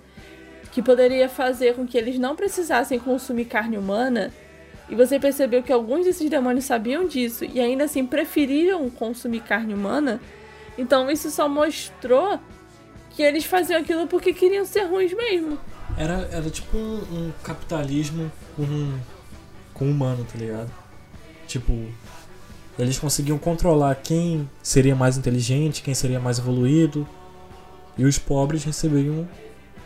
que 0.71 0.81
poderia 0.81 1.27
fazer 1.27 1.75
com 1.75 1.85
que 1.85 1.97
eles 1.97 2.17
não 2.17 2.35
precisassem 2.35 2.97
consumir 2.97 3.45
carne 3.45 3.77
humana. 3.77 4.31
E 4.89 4.95
você 4.95 5.19
percebeu 5.19 5.61
que 5.61 5.71
alguns 5.71 6.05
desses 6.05 6.29
demônios 6.29 6.65
sabiam 6.65 7.07
disso 7.07 7.45
e 7.45 7.59
ainda 7.59 7.85
assim 7.85 8.05
preferiram 8.05 8.89
consumir 8.89 9.41
carne 9.41 9.73
humana. 9.73 10.19
Então 10.77 11.09
isso 11.11 11.29
só 11.29 11.47
mostrou 11.47 12.39
que 13.11 13.21
eles 13.21 13.45
faziam 13.45 13.79
aquilo 13.79 14.07
porque 14.07 14.33
queriam 14.33 14.65
ser 14.65 14.83
ruins 14.83 15.13
mesmo. 15.13 15.57
Era, 15.97 16.27
era 16.31 16.49
tipo 16.49 16.77
um, 16.77 17.01
um 17.11 17.31
capitalismo 17.43 18.31
com, 18.55 18.99
com 19.73 19.89
humano, 19.89 20.25
tá 20.29 20.37
ligado? 20.37 20.71
Tipo, 21.47 21.73
eles 22.79 22.97
conseguiam 22.97 23.37
controlar 23.37 23.95
quem 23.95 24.49
seria 24.63 24.95
mais 24.95 25.17
inteligente, 25.17 25.81
quem 25.81 25.93
seria 25.93 26.19
mais 26.19 26.39
evoluído. 26.39 27.07
E 27.97 28.05
os 28.05 28.17
pobres 28.17 28.63
receberiam 28.63 29.27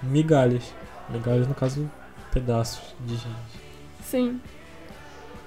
migalhas. 0.05 0.63
Migalhas, 1.09 1.47
no 1.47 1.55
caso, 1.55 1.89
pedaços 2.31 2.95
de 3.01 3.15
gente. 3.15 3.65
Sim. 4.03 4.39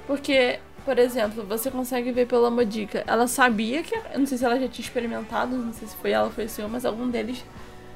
Porque, 0.06 0.58
por 0.84 0.98
exemplo, 0.98 1.44
você 1.44 1.70
consegue 1.70 2.12
ver 2.12 2.26
pela 2.26 2.50
Modica. 2.50 3.04
Ela 3.06 3.26
sabia 3.26 3.82
que. 3.82 3.94
Eu 3.94 4.18
não 4.18 4.26
sei 4.26 4.38
se 4.38 4.44
ela 4.44 4.58
já 4.58 4.68
tinha 4.68 4.84
experimentado, 4.84 5.56
não 5.56 5.72
sei 5.72 5.88
se 5.88 5.96
foi 5.96 6.12
ela 6.12 6.26
ou 6.26 6.30
foi 6.30 6.46
o 6.46 6.48
senhor, 6.48 6.68
mas 6.70 6.84
algum 6.84 7.08
deles 7.08 7.44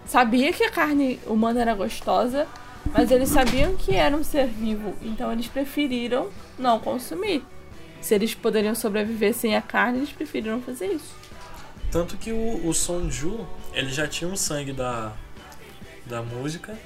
sabia 0.05 0.53
que 0.53 0.64
a 0.64 0.70
carne 0.70 1.18
humana 1.27 1.61
era 1.61 1.75
gostosa, 1.75 2.46
mas 2.92 3.11
eles 3.11 3.29
sabiam 3.29 3.77
que 3.77 3.94
era 3.94 4.14
um 4.16 4.25
ser 4.25 4.46
vivo. 4.46 4.94
Então 5.01 5.33
eles 5.33 5.46
preferiram 5.46 6.29
não 6.59 6.79
consumir. 6.79 7.44
Se 8.01 8.14
eles 8.14 8.35
poderiam 8.35 8.75
sobreviver 8.75 9.33
sem 9.33 9.57
a 9.57 9.62
carne, 9.62 9.98
eles 9.98 10.12
preferiram 10.12 10.61
fazer 10.61 10.87
isso. 10.87 11.14
Tanto 11.90 12.16
que 12.16 12.33
o, 12.33 12.66
o 12.66 12.75
Sonju, 12.75 13.46
ele 13.72 13.90
já 13.90 14.09
tinha 14.09 14.29
um 14.29 14.37
sangue 14.37 14.72
da, 14.72 15.12
da 16.12 16.22
música. 16.22 16.79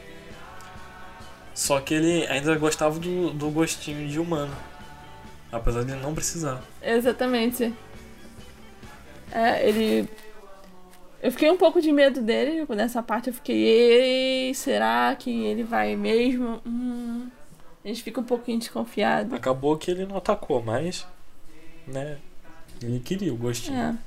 Só 1.52 1.80
que 1.80 1.94
ele 1.94 2.26
ainda 2.28 2.56
gostava 2.56 2.98
do, 2.98 3.30
do 3.30 3.50
gostinho 3.50 4.08
de 4.08 4.20
humano. 4.20 4.54
Apesar 5.50 5.84
de 5.84 5.92
ele 5.92 6.00
não 6.00 6.14
precisar. 6.14 6.62
Exatamente. 6.80 7.74
É, 9.32 9.68
ele. 9.68 10.08
Eu 11.22 11.32
fiquei 11.32 11.50
um 11.50 11.56
pouco 11.56 11.80
de 11.80 11.90
medo 11.90 12.20
dele. 12.20 12.64
Nessa 12.68 13.02
parte 13.02 13.28
eu 13.28 13.34
fiquei, 13.34 13.56
ei, 13.56 14.54
será 14.54 15.16
que 15.16 15.30
ele 15.30 15.64
vai 15.64 15.96
mesmo? 15.96 16.60
Hum. 16.64 17.28
A 17.84 17.88
gente 17.88 18.02
fica 18.02 18.20
um 18.20 18.24
pouquinho 18.24 18.58
desconfiado. 18.58 19.34
Acabou 19.34 19.76
que 19.76 19.90
ele 19.90 20.06
não 20.06 20.16
atacou, 20.16 20.62
mas. 20.62 21.06
Né? 21.86 22.18
Ele 22.80 23.00
queria 23.00 23.32
o 23.32 23.36
gostinho. 23.36 23.98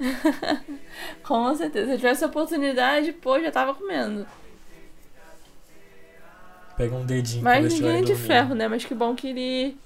É. 0.00 0.60
Com 1.22 1.54
certeza. 1.54 1.86
Se 1.86 1.92
eu 1.92 1.96
tivesse 1.96 2.24
a 2.24 2.28
oportunidade, 2.28 3.12
pô, 3.12 3.38
já 3.40 3.50
tava 3.50 3.74
comendo. 3.74 4.26
Pega 6.76 6.94
um 6.94 7.04
dedinho 7.04 7.44
Mas 7.44 7.74
ninguém 7.74 7.98
é 7.98 8.02
de 8.02 8.14
ferro, 8.14 8.54
né? 8.54 8.66
Mas 8.66 8.84
que 8.84 8.94
bom 8.94 9.14
que 9.14 9.28
ele. 9.28 9.76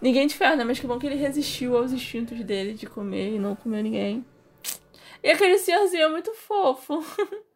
Ninguém 0.00 0.26
de 0.26 0.34
ferro, 0.34 0.56
né? 0.56 0.64
Mas 0.64 0.78
que 0.78 0.86
bom 0.86 0.98
que 0.98 1.06
ele 1.06 1.16
resistiu 1.16 1.76
aos 1.76 1.90
instintos 1.90 2.38
dele 2.44 2.74
de 2.74 2.86
comer 2.86 3.34
e 3.34 3.38
não 3.38 3.56
comeu 3.56 3.82
ninguém. 3.82 4.24
E 5.22 5.30
aquele 5.30 5.58
senhorzinho 5.58 6.02
é 6.04 6.08
muito 6.08 6.32
fofo. 6.34 7.02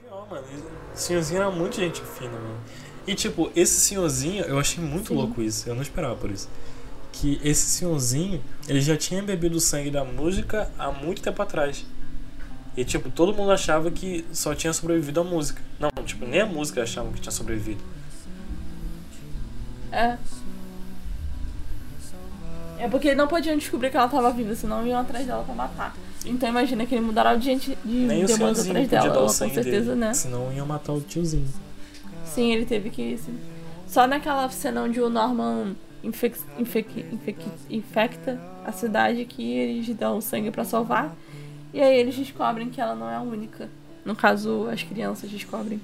Pior, 0.00 0.28
mano. 0.30 0.46
O 0.94 0.96
senhorzinho 0.96 1.40
era 1.40 1.50
muito 1.50 1.76
gente 1.76 2.00
fina, 2.02 2.32
mano. 2.32 2.60
E 3.06 3.14
tipo, 3.14 3.50
esse 3.54 3.80
senhorzinho, 3.80 4.44
eu 4.44 4.58
achei 4.58 4.82
muito 4.82 5.08
Sim. 5.08 5.14
louco 5.14 5.42
isso. 5.42 5.68
Eu 5.68 5.74
não 5.74 5.82
esperava 5.82 6.16
por 6.16 6.30
isso. 6.30 6.48
Que 7.12 7.40
esse 7.44 7.66
senhorzinho, 7.66 8.42
ele 8.68 8.80
já 8.80 8.96
tinha 8.96 9.22
bebido 9.22 9.56
o 9.56 9.60
sangue 9.60 9.90
da 9.90 10.04
música 10.04 10.70
há 10.78 10.90
muito 10.90 11.20
tempo 11.20 11.42
atrás. 11.42 11.84
E 12.76 12.84
tipo, 12.84 13.10
todo 13.10 13.34
mundo 13.34 13.50
achava 13.50 13.90
que 13.90 14.24
só 14.32 14.54
tinha 14.54 14.72
sobrevivido 14.72 15.20
a 15.20 15.24
música. 15.24 15.60
Não, 15.78 15.90
tipo, 16.04 16.24
nem 16.24 16.40
a 16.40 16.46
música 16.46 16.82
achavam 16.82 17.12
que 17.12 17.20
tinha 17.20 17.32
sobrevivido. 17.32 17.82
É. 19.92 20.16
É 22.78 22.88
porque 22.88 23.14
não 23.14 23.28
podiam 23.28 23.56
descobrir 23.58 23.90
que 23.90 23.96
ela 23.96 24.08
tava 24.08 24.30
viva, 24.32 24.54
senão 24.54 24.86
iam 24.86 24.98
atrás 24.98 25.26
dela 25.26 25.44
pra 25.44 25.54
matar. 25.54 25.94
Então 26.24 26.48
imagina 26.48 26.86
que 26.86 26.94
ele 26.94 27.04
mudará 27.04 27.34
de 27.34 27.44
gente 27.44 27.76
de 27.84 27.92
Nem 27.92 28.24
demônios 28.24 28.60
atrás 28.60 28.88
dela, 28.88 29.14
com 29.14 29.28
certeza, 29.28 29.90
dele. 29.90 29.94
né? 29.96 30.14
Senão 30.14 30.52
iam 30.52 30.66
matar 30.66 30.92
o 30.92 31.00
tiozinho. 31.00 31.48
Sim, 32.24 32.52
ele 32.52 32.64
teve 32.64 32.88
que. 32.88 33.18
Sim. 33.18 33.38
Só 33.86 34.06
naquela 34.06 34.48
cena 34.48 34.82
onde 34.82 35.00
o 35.00 35.10
Norman 35.10 35.74
infec, 36.02 36.38
infec, 36.58 37.06
infec, 37.12 37.44
infecta 37.68 38.40
a 38.64 38.72
cidade 38.72 39.24
que 39.24 39.52
eles 39.52 39.88
dão 39.96 40.18
o 40.18 40.22
sangue 40.22 40.50
pra 40.50 40.64
salvar. 40.64 41.14
E 41.72 41.80
aí 41.80 41.98
eles 41.98 42.16
descobrem 42.16 42.70
que 42.70 42.80
ela 42.80 42.94
não 42.94 43.08
é 43.08 43.16
a 43.16 43.20
única. 43.20 43.68
No 44.04 44.16
caso, 44.16 44.68
as 44.68 44.82
crianças 44.82 45.30
descobrem. 45.30 45.80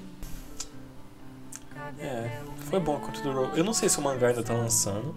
É, 1.99 2.41
foi 2.57 2.79
bom 2.79 2.99
quanto 2.99 3.21
durou. 3.21 3.49
Eu 3.55 3.63
não 3.63 3.73
sei 3.73 3.87
se 3.87 3.99
o 3.99 4.01
mangá 4.01 4.27
ainda 4.27 4.43
tá 4.43 4.53
lançando. 4.53 5.15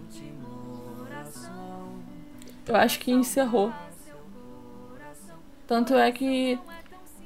Eu 2.66 2.76
acho 2.76 3.00
que 3.00 3.10
encerrou. 3.10 3.72
Tanto 5.66 5.94
é 5.94 6.12
que 6.12 6.58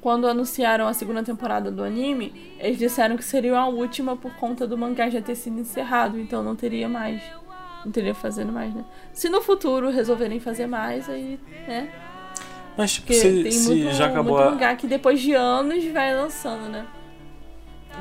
quando 0.01 0.27
anunciaram 0.27 0.87
a 0.87 0.93
segunda 0.93 1.23
temporada 1.23 1.71
do 1.71 1.83
anime, 1.83 2.55
eles 2.59 2.79
disseram 2.79 3.17
que 3.17 3.25
seria 3.25 3.59
a 3.59 3.67
última 3.67 4.17
por 4.17 4.35
conta 4.37 4.67
do 4.67 4.77
mangá 4.77 5.09
já 5.09 5.21
ter 5.21 5.35
sido 5.35 5.59
encerrado, 5.59 6.19
então 6.19 6.43
não 6.43 6.55
teria 6.55 6.89
mais. 6.89 7.23
Não 7.85 7.92
teria 7.92 8.14
fazendo 8.14 8.53
mais, 8.53 8.75
né? 8.75 8.85
Se 9.12 9.29
no 9.29 9.42
futuro 9.42 9.90
resolverem 9.90 10.40
fazer 10.40 10.66
mais, 10.66 11.09
aí, 11.09 11.38
né? 11.68 11.92
Mas 12.77 12.94
tipo, 12.94 13.07
Porque 13.07 13.20
se, 13.20 13.42
tem 13.42 13.53
se 13.53 13.68
muito, 13.68 13.94
já 13.94 14.07
acabou 14.07 14.37
muito 14.37 14.49
a... 14.49 14.51
mangá 14.51 14.75
que 14.75 14.87
depois 14.87 15.20
de 15.20 15.33
anos 15.33 15.85
vai 15.92 16.14
lançando, 16.14 16.68
né? 16.68 16.87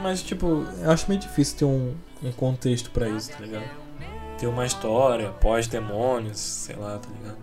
Mas 0.01 0.23
tipo, 0.23 0.65
eu 0.81 0.91
acho 0.91 1.07
meio 1.07 1.19
difícil 1.19 1.57
ter 1.57 1.65
um, 1.65 1.93
um 2.23 2.31
contexto 2.31 2.89
pra 2.89 3.07
isso, 3.09 3.31
tá 3.31 3.39
ligado? 3.39 3.65
Ter 4.39 4.47
uma 4.47 4.65
história, 4.65 5.29
pós-demônios, 5.29 6.39
sei 6.39 6.75
lá, 6.75 6.97
tá 6.97 7.09
ligado? 7.09 7.37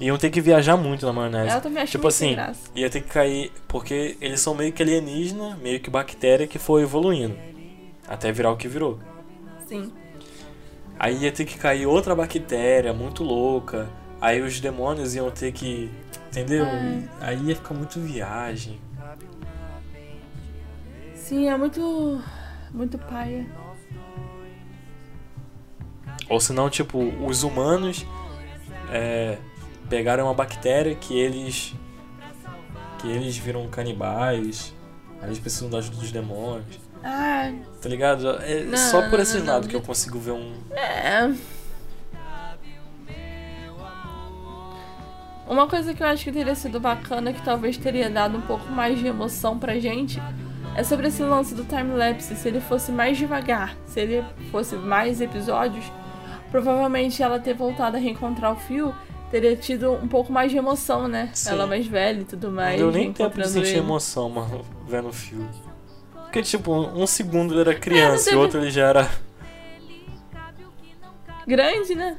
Iam 0.00 0.18
ter 0.18 0.30
que 0.30 0.40
viajar 0.40 0.76
muito 0.76 1.06
na 1.06 1.12
maionese. 1.12 1.54
Eu 1.54 1.60
também 1.60 1.82
acho 1.82 1.92
Tipo 1.92 2.08
assim, 2.08 2.32
graça. 2.32 2.70
Ia 2.74 2.90
ter 2.90 3.02
que 3.02 3.08
cair. 3.08 3.52
Porque 3.68 4.16
eles 4.20 4.40
são 4.40 4.52
meio 4.52 4.72
que 4.72 4.82
alienígena, 4.82 5.56
meio 5.62 5.78
que 5.78 5.88
bactéria 5.88 6.46
que 6.46 6.58
foi 6.58 6.82
evoluindo. 6.82 7.36
Até 8.08 8.32
virar 8.32 8.50
o 8.50 8.56
que 8.56 8.66
virou. 8.66 8.98
Sim. 9.64 9.92
Aí 11.02 11.16
ia 11.16 11.32
ter 11.32 11.44
que 11.44 11.58
cair 11.58 11.84
outra 11.84 12.14
bactéria 12.14 12.92
muito 12.92 13.24
louca. 13.24 13.90
Aí 14.20 14.40
os 14.40 14.60
demônios 14.60 15.16
iam 15.16 15.28
ter 15.32 15.50
que. 15.50 15.90
Entendeu? 16.28 16.64
É. 16.64 17.02
Aí 17.20 17.42
ia 17.42 17.56
ficar 17.56 17.74
muito 17.74 17.98
viagem. 17.98 18.80
Sim, 21.12 21.48
é 21.48 21.56
muito. 21.56 22.22
Muito 22.70 22.98
paia. 22.98 23.44
Ou 26.28 26.38
senão, 26.38 26.70
tipo, 26.70 27.00
os 27.26 27.42
humanos 27.42 28.06
é, 28.88 29.38
pegaram 29.90 30.26
uma 30.26 30.34
bactéria 30.34 30.94
que 30.94 31.18
eles. 31.18 31.74
que 33.00 33.08
eles 33.08 33.36
viram 33.36 33.68
canibais. 33.68 34.72
Aí 35.20 35.30
eles 35.30 35.40
precisam 35.40 35.68
da 35.68 35.78
ajuda 35.78 35.96
dos 35.96 36.12
demônios. 36.12 36.78
Ah, 37.04 37.50
Tá 37.80 37.88
ligado? 37.88 38.28
É 38.42 38.64
Não, 38.64 38.76
só 38.78 39.08
por 39.10 39.18
esses 39.20 39.44
lados 39.44 39.62
não. 39.66 39.70
que 39.70 39.76
eu 39.76 39.82
consigo 39.82 40.18
ver 40.18 40.32
um. 40.32 40.52
É. 40.70 41.32
Uma 45.48 45.66
coisa 45.66 45.92
que 45.92 46.02
eu 46.02 46.06
acho 46.06 46.24
que 46.24 46.32
teria 46.32 46.54
sido 46.54 46.78
bacana, 46.80 47.32
que 47.32 47.42
talvez 47.42 47.76
teria 47.76 48.08
dado 48.08 48.38
um 48.38 48.40
pouco 48.40 48.70
mais 48.70 48.98
de 48.98 49.06
emoção 49.06 49.58
pra 49.58 49.78
gente, 49.78 50.22
é 50.76 50.82
sobre 50.84 51.08
esse 51.08 51.22
lance 51.22 51.54
do 51.54 51.64
time-lapse. 51.64 52.34
Se 52.36 52.48
ele 52.48 52.60
fosse 52.60 52.92
mais 52.92 53.18
devagar, 53.18 53.76
se 53.86 54.00
ele 54.00 54.24
fosse 54.50 54.76
mais 54.76 55.20
episódios, 55.20 55.84
provavelmente 56.50 57.22
ela 57.22 57.38
ter 57.38 57.54
voltado 57.54 57.96
a 57.96 58.00
reencontrar 58.00 58.52
o 58.52 58.56
Phil 58.56 58.94
teria 59.30 59.56
tido 59.56 59.92
um 59.92 60.06
pouco 60.06 60.30
mais 60.32 60.52
de 60.52 60.58
emoção, 60.58 61.08
né? 61.08 61.30
Sim. 61.32 61.50
Ela 61.50 61.66
mais 61.66 61.86
velha 61.86 62.20
e 62.20 62.24
tudo 62.24 62.50
mais. 62.50 62.78
deu 62.78 62.92
nem 62.92 63.12
tempo 63.12 63.36
de 63.40 63.48
sentir 63.48 63.70
ele. 63.70 63.78
emoção, 63.78 64.28
mano, 64.28 64.62
vendo 64.86 65.08
o 65.08 65.12
filme. 65.12 65.48
Porque, 66.32 66.42
tipo, 66.44 66.72
um 66.72 67.06
segundo 67.06 67.52
ele 67.52 67.60
era 67.60 67.74
criança 67.78 68.24
teve- 68.24 68.36
e 68.36 68.38
o 68.38 68.40
outro 68.40 68.58
ele 68.58 68.70
já 68.70 68.86
era. 68.88 69.10
grande, 71.46 71.94
né? 71.94 72.16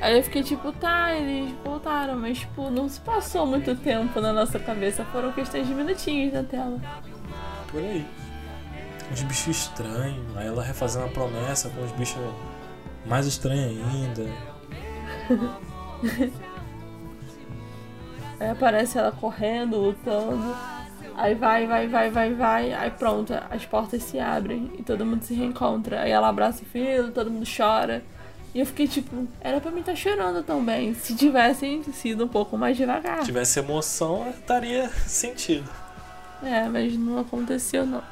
Aí 0.00 0.16
eu 0.16 0.22
fiquei 0.22 0.44
tipo, 0.44 0.70
tá, 0.70 1.12
eles 1.16 1.52
voltaram, 1.64 2.16
mas 2.16 2.38
tipo, 2.38 2.70
não 2.70 2.88
se 2.88 3.00
passou 3.00 3.44
muito 3.44 3.74
tempo 3.74 4.20
na 4.20 4.32
nossa 4.32 4.56
cabeça, 4.60 5.04
foram 5.06 5.32
questões 5.32 5.66
de 5.66 5.74
minutinhos 5.74 6.32
na 6.32 6.44
tela. 6.44 6.80
Por 7.72 7.80
aí. 7.80 8.06
Uns 9.10 9.22
bichos 9.22 9.48
estranhos. 9.56 10.36
Aí 10.36 10.46
ela 10.46 10.62
refazendo 10.62 11.06
a 11.06 11.08
promessa 11.08 11.70
com 11.70 11.82
os 11.82 11.90
bichos 11.90 12.22
mais 13.04 13.26
estranhos 13.26 13.84
ainda. 13.92 14.26
Aí 18.38 18.50
aparece 18.50 18.96
ela 18.96 19.10
correndo, 19.10 19.76
lutando. 19.78 20.54
Aí 21.16 21.34
vai, 21.34 21.66
vai, 21.66 21.88
vai, 21.88 22.10
vai, 22.10 22.34
vai. 22.34 22.72
Aí 22.74 22.90
pronto, 22.90 23.32
as 23.50 23.64
portas 23.64 24.02
se 24.02 24.20
abrem 24.20 24.70
e 24.78 24.82
todo 24.82 25.06
mundo 25.06 25.22
se 25.22 25.32
reencontra. 25.32 26.02
Aí 26.02 26.10
ela 26.10 26.28
abraça 26.28 26.62
o 26.62 26.66
filho, 26.66 27.10
todo 27.10 27.30
mundo 27.30 27.46
chora. 27.46 28.04
E 28.54 28.60
eu 28.60 28.66
fiquei 28.66 28.86
tipo, 28.86 29.26
era 29.40 29.58
pra 29.58 29.70
mim 29.70 29.80
estar 29.80 29.94
chorando 29.94 30.42
também. 30.42 30.92
Se 30.92 31.16
tivessem 31.16 31.82
sido 31.84 32.24
um 32.24 32.28
pouco 32.28 32.58
mais 32.58 32.76
devagar. 32.76 33.20
Se 33.20 33.26
tivesse 33.26 33.58
emoção, 33.58 34.28
estaria 34.28 34.88
sentido. 34.90 35.68
É, 36.42 36.68
mas 36.68 36.94
não 36.98 37.18
aconteceu 37.18 37.86
não. 37.86 38.02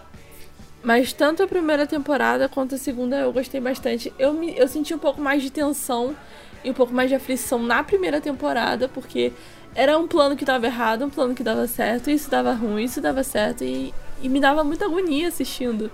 Mas 0.82 1.12
tanto 1.12 1.42
a 1.42 1.46
primeira 1.46 1.86
temporada 1.86 2.48
quanto 2.48 2.74
a 2.74 2.78
segunda 2.78 3.16
eu 3.16 3.32
gostei 3.32 3.60
bastante. 3.60 4.12
Eu, 4.18 4.32
me, 4.32 4.56
eu 4.56 4.66
senti 4.66 4.94
um 4.94 4.98
pouco 4.98 5.20
mais 5.20 5.42
de 5.42 5.50
tensão 5.50 6.16
e 6.62 6.70
um 6.70 6.74
pouco 6.74 6.92
mais 6.92 7.10
de 7.10 7.14
aflição 7.14 7.62
na 7.62 7.84
primeira 7.84 8.18
temporada, 8.18 8.88
porque 8.88 9.32
era 9.74 9.98
um 9.98 10.06
plano 10.06 10.37
que 10.37 10.44
dava 10.44 10.66
errado, 10.66 11.04
um 11.04 11.10
plano 11.10 11.34
que 11.34 11.42
dava 11.42 11.66
certo, 11.66 12.10
isso 12.10 12.30
dava 12.30 12.52
ruim, 12.52 12.84
isso 12.84 13.00
dava 13.00 13.22
certo, 13.22 13.64
e, 13.64 13.92
e 14.22 14.28
me 14.28 14.40
dava 14.40 14.62
muita 14.62 14.84
agonia 14.84 15.28
assistindo. 15.28 15.90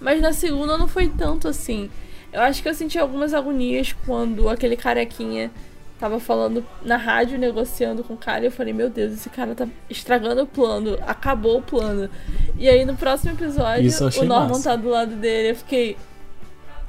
Mas 0.00 0.20
na 0.20 0.32
segunda 0.32 0.78
não 0.78 0.88
foi 0.88 1.08
tanto 1.08 1.48
assim. 1.48 1.90
Eu 2.32 2.40
acho 2.42 2.62
que 2.62 2.68
eu 2.68 2.74
senti 2.74 2.98
algumas 2.98 3.34
agonias 3.34 3.94
quando 4.06 4.48
aquele 4.48 4.76
carequinha 4.76 5.50
tava 5.98 6.20
falando 6.20 6.64
na 6.82 6.96
rádio, 6.96 7.38
negociando 7.38 8.04
com 8.04 8.14
o 8.14 8.16
cara, 8.16 8.44
e 8.44 8.46
eu 8.46 8.52
falei, 8.52 8.72
meu 8.72 8.88
Deus, 8.88 9.12
esse 9.12 9.28
cara 9.28 9.54
tá 9.54 9.66
estragando 9.90 10.42
o 10.42 10.46
plano, 10.46 10.96
acabou 11.06 11.58
o 11.58 11.62
plano. 11.62 12.08
E 12.56 12.68
aí 12.68 12.84
no 12.84 12.96
próximo 12.96 13.32
episódio, 13.32 13.90
o 14.20 14.24
Norman 14.24 14.48
massa. 14.48 14.70
tá 14.70 14.76
do 14.76 14.88
lado 14.88 15.16
dele, 15.16 15.50
eu 15.50 15.56
fiquei, 15.56 15.96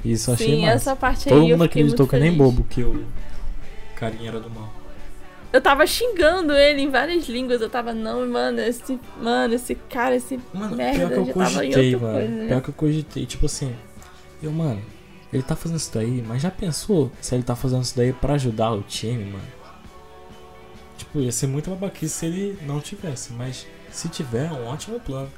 Isso 0.04 0.30
eu 0.30 0.34
achei 0.34 0.56
sim, 0.56 0.62
massa. 0.62 0.74
essa 0.74 0.96
parte 0.96 1.28
Todo 1.28 1.42
aí 1.42 1.50
eu 1.50 1.58
mundo 1.58 1.64
acreditou 1.64 2.06
que 2.06 2.16
nem 2.16 2.32
feliz. 2.32 2.38
bobo 2.38 2.64
que 2.64 2.82
o 2.84 3.04
carinha 3.96 4.30
era 4.30 4.40
do 4.40 4.48
mal. 4.50 4.79
Eu 5.52 5.60
tava 5.60 5.84
xingando 5.86 6.52
ele 6.52 6.82
em 6.82 6.90
várias 6.90 7.28
línguas, 7.28 7.60
eu 7.60 7.68
tava, 7.68 7.92
não, 7.92 8.26
mano, 8.28 8.60
esse, 8.60 8.98
mano, 9.20 9.54
esse 9.54 9.74
cara, 9.74 10.14
esse 10.14 10.38
Mano, 10.54 10.76
merda, 10.76 11.08
pior 11.08 11.10
que 11.24 11.30
eu 11.30 11.34
cogitei, 11.34 11.96
mano. 11.96 12.12
coisa, 12.14 12.28
né? 12.28 12.46
Pior 12.46 12.62
que 12.62 12.68
eu 12.68 12.74
cogitei, 12.74 13.26
tipo 13.26 13.46
assim. 13.46 13.74
Eu, 14.40 14.52
mano, 14.52 14.80
ele 15.32 15.42
tá 15.42 15.56
fazendo 15.56 15.78
isso 15.78 15.90
daí, 15.92 16.22
mas 16.26 16.42
já 16.42 16.50
pensou 16.50 17.10
se 17.20 17.34
ele 17.34 17.42
tá 17.42 17.56
fazendo 17.56 17.82
isso 17.82 17.96
daí 17.96 18.12
pra 18.12 18.34
ajudar 18.34 18.70
o 18.72 18.82
time, 18.82 19.24
mano? 19.24 19.44
Tipo, 20.96 21.20
ia 21.20 21.32
ser 21.32 21.48
muito 21.48 21.68
babaquice 21.70 22.14
se 22.14 22.26
ele 22.26 22.58
não 22.62 22.80
tivesse, 22.80 23.32
mas 23.32 23.66
se 23.90 24.08
tiver, 24.08 24.46
é 24.46 24.52
um 24.52 24.66
ótimo 24.66 25.00
plano. 25.00 25.30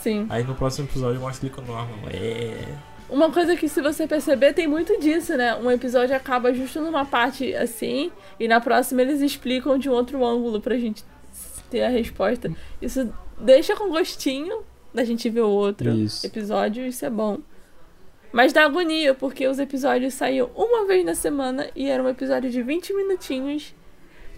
Sim. 0.00 0.26
Aí 0.28 0.44
no 0.44 0.54
próximo 0.54 0.86
episódio 0.86 1.20
mostra 1.20 1.46
ele 1.46 1.54
com 1.54 1.62
o 1.62 1.64
Norman. 1.64 2.10
É. 2.12 2.76
Uma 3.08 3.30
coisa 3.30 3.56
que, 3.56 3.68
se 3.68 3.80
você 3.80 4.06
perceber, 4.06 4.52
tem 4.52 4.66
muito 4.66 4.98
disso, 4.98 5.36
né? 5.36 5.54
Um 5.54 5.70
episódio 5.70 6.14
acaba 6.16 6.52
justo 6.52 6.80
numa 6.80 7.04
parte 7.04 7.54
assim, 7.54 8.10
e 8.38 8.48
na 8.48 8.60
próxima 8.60 9.02
eles 9.02 9.20
explicam 9.20 9.78
de 9.78 9.88
um 9.88 9.92
outro 9.92 10.24
ângulo 10.24 10.60
pra 10.60 10.76
gente 10.76 11.04
ter 11.70 11.82
a 11.82 11.88
resposta. 11.88 12.50
Isso 12.82 13.12
deixa 13.38 13.76
com 13.76 13.90
gostinho 13.90 14.62
da 14.92 15.04
gente 15.04 15.28
ver 15.28 15.42
o 15.42 15.50
outro 15.50 15.90
Isso. 15.90 16.26
episódio, 16.26 16.86
isso 16.86 17.04
é 17.04 17.10
bom. 17.10 17.38
Mas 18.32 18.52
dá 18.52 18.64
agonia, 18.64 19.14
porque 19.14 19.46
os 19.46 19.58
episódios 19.58 20.14
saíam 20.14 20.50
uma 20.54 20.86
vez 20.86 21.04
na 21.04 21.14
semana 21.14 21.68
e 21.76 21.88
era 21.88 22.02
um 22.02 22.08
episódio 22.08 22.50
de 22.50 22.62
20 22.62 22.92
minutinhos 22.94 23.74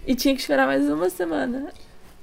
e 0.06 0.14
tinha 0.14 0.34
que 0.34 0.40
esperar 0.40 0.66
mais 0.66 0.88
uma 0.88 1.08
semana. 1.08 1.72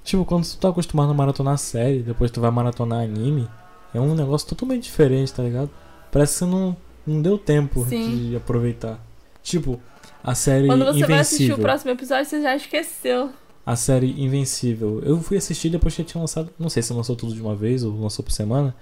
Tipo, 0.03 0.23
quando 0.23 0.45
tu 0.45 0.58
tá 0.58 0.69
acostumado 0.69 1.12
a 1.12 1.13
maratonar 1.13 1.58
série, 1.58 2.03
depois 2.03 2.29
tu 2.29 2.39
vai 2.39 2.51
maratonar 2.51 3.03
anime, 3.03 3.49
é 3.93 3.99
um 3.99 4.13
negócio 4.13 4.47
totalmente 4.47 4.84
diferente, 4.84 5.34
tá 5.34 5.41
ligado? 5.41 5.69
Parece 6.15 6.32
que 6.32 6.39
você 6.39 6.45
não, 6.45 6.78
não 7.06 7.21
deu 7.21 7.38
tempo 7.38 7.86
Sim. 7.89 8.30
de 8.30 8.38
aproveitar. 8.38 9.06
Tipo, 9.43 9.82
a 10.23 10.34
série 10.34 10.65
Quando 10.65 10.86
você 10.86 11.06
vai 11.06 11.19
assistir 11.19 11.43
Invencível. 11.43 11.56
o 11.58 11.60
próximo 11.60 11.91
episódio, 11.91 12.25
você 12.25 12.41
já 12.41 12.56
esqueceu. 12.56 13.32
A 13.65 13.75
série 13.75 14.23
Invencível. 14.23 15.01
Eu 15.04 15.19
fui 15.19 15.36
assistir 15.36 15.69
depois 15.69 15.93
que 15.93 16.06
tinha 16.06 16.21
lançado. 16.21 16.49
Não 16.58 16.69
sei 16.69 16.82
se 16.82 16.93
lançou 16.93 17.17
tudo 17.17 17.36
de 17.36 17.41
uma 17.41 17.54
vez 17.54 17.84
ou 17.84 17.99
lançou 17.99 18.23
por 18.23 18.32
semana. 18.32 18.73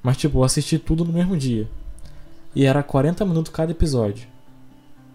Mas, 0.00 0.16
tipo, 0.16 0.38
eu 0.38 0.44
assisti 0.44 0.78
tudo 0.78 1.04
no 1.04 1.12
mesmo 1.12 1.36
dia. 1.36 1.68
E 2.54 2.64
era 2.64 2.84
40 2.84 3.24
minutos 3.24 3.50
cada 3.50 3.72
episódio. 3.72 4.28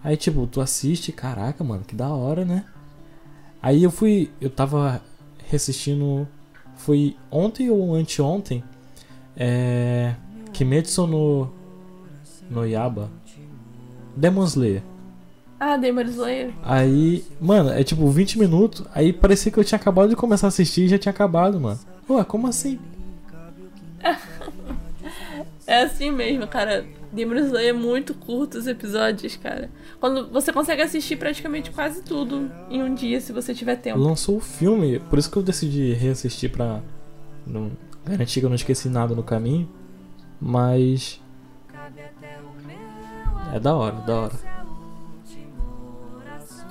Aí, 0.04 0.18
tipo, 0.18 0.46
tu 0.48 0.60
assiste, 0.60 1.14
caraca, 1.14 1.64
mano, 1.64 1.86
que 1.88 1.96
da 1.96 2.10
hora, 2.10 2.44
né? 2.44 2.66
Aí 3.64 3.82
eu 3.82 3.92
fui. 3.92 4.30
Eu 4.42 4.50
tava 4.50 5.02
reassistindo. 5.50 6.28
Foi 6.76 7.16
ontem 7.32 7.70
ou 7.70 7.96
anteontem. 7.96 8.62
É. 9.38 10.16
Kimetsu 10.52 11.08
no. 11.08 11.61
No 12.52 12.66
Yaba. 12.66 13.10
Demon 14.16 14.44
Slayer. 14.44 14.84
Ah, 15.58 15.78
Demon 15.78 16.02
Slayer. 16.02 16.52
Aí, 16.64 17.24
mano, 17.40 17.70
é 17.70 17.84
tipo 17.84 18.06
20 18.10 18.38
minutos. 18.40 18.84
Aí 18.94 19.14
parecia 19.14 19.52
que 19.52 19.58
eu 19.58 19.64
tinha 19.64 19.80
acabado 19.80 20.10
de 20.10 20.16
começar 20.16 20.48
a 20.48 20.50
assistir 20.50 20.82
e 20.82 20.88
já 20.90 20.98
tinha 20.98 21.12
acabado, 21.12 21.60
mano. 21.60 21.80
Ué, 22.10 22.24
como 22.26 22.48
assim? 22.48 22.78
É 25.66 25.84
assim 25.84 26.12
mesmo, 26.12 26.46
cara. 26.48 26.86
Demon 27.14 27.36
Slayer 27.36 27.70
é 27.70 27.74
muito 27.74 28.14
curto 28.14 28.58
os 28.58 28.68
episódios, 28.68 29.38
cara. 29.38 29.70
Quando 30.00 30.30
você 30.30 30.52
consegue 30.52 30.82
assistir 30.82 31.16
praticamente 31.16 31.72
quase 31.72 32.02
tudo 32.02 32.52
em 32.70 32.82
um 32.84 32.94
dia, 32.94 33.22
se 33.22 33.32
você 33.32 33.54
tiver 33.54 33.78
tempo. 33.78 34.00
Lançou 34.00 34.38
o 34.38 34.42
filme, 34.42 35.00
por 35.00 35.20
isso 35.20 35.32
que 35.32 35.38
eu 35.38 35.44
decidi 35.44 35.94
reassistir 35.94 36.52
pra 36.52 36.82
não 37.46 37.72
garantir 38.06 38.40
que 38.40 38.46
eu 38.46 38.50
não 38.50 38.56
esqueci 38.56 38.90
nada 38.90 39.16
no 39.16 39.24
caminho. 39.24 39.70
Mas. 40.42 41.22
É 43.52 43.60
da 43.60 43.76
hora, 43.76 43.96
da 43.98 44.22
hora. 44.22 44.34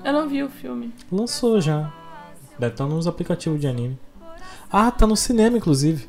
Eu 0.03 0.13
não 0.13 0.29
vi 0.29 0.43
o 0.43 0.49
filme. 0.49 0.95
Lançou 1.13 1.61
já. 1.61 1.93
Deve 2.59 2.73
estar 2.73 2.87
nos 2.87 3.07
aplicativos 3.07 3.61
de 3.61 3.67
anime. 3.67 3.99
Ah, 4.73 4.91
tá 4.91 5.07
no 5.07 5.17
cinema, 5.17 5.57
inclusive. 5.59 6.09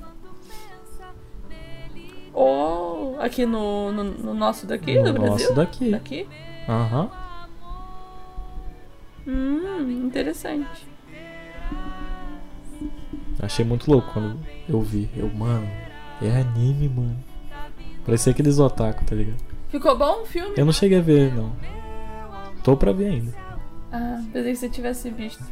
Ou 2.33 3.19
aqui 3.19 3.45
no, 3.45 3.91
no, 3.91 4.03
no 4.03 4.33
nosso 4.33 4.65
daqui, 4.65 4.97
no 4.97 5.05
do 5.05 5.13
Brasil? 5.13 5.31
nosso 5.31 5.53
daqui. 5.53 5.91
Daqui? 5.91 6.27
Aham. 6.69 7.09
Hum, 9.27 10.05
interessante. 10.05 10.87
Achei 13.41 13.65
muito 13.65 13.91
louco 13.91 14.11
quando 14.13 14.39
eu 14.69 14.81
vi. 14.81 15.09
Eu, 15.15 15.29
mano, 15.29 15.67
é 16.21 16.29
anime, 16.41 16.87
mano. 16.87 17.17
Parecia 18.05 18.31
aqueles 18.31 18.57
otaku, 18.59 19.03
tá 19.03 19.15
ligado? 19.15 19.50
Ficou 19.71 19.97
bom 19.97 20.23
o 20.23 20.25
filme? 20.25 20.53
Eu 20.57 20.65
não 20.65 20.73
cheguei 20.73 20.99
a 20.99 21.01
ver, 21.01 21.33
não. 21.33 21.53
Tô 22.61 22.75
pra 22.75 22.91
ver 22.91 23.07
ainda. 23.07 23.33
Ah, 23.91 24.21
pensei 24.31 24.51
que 24.51 24.59
você 24.59 24.69
tivesse 24.69 25.09
visto. 25.09 25.43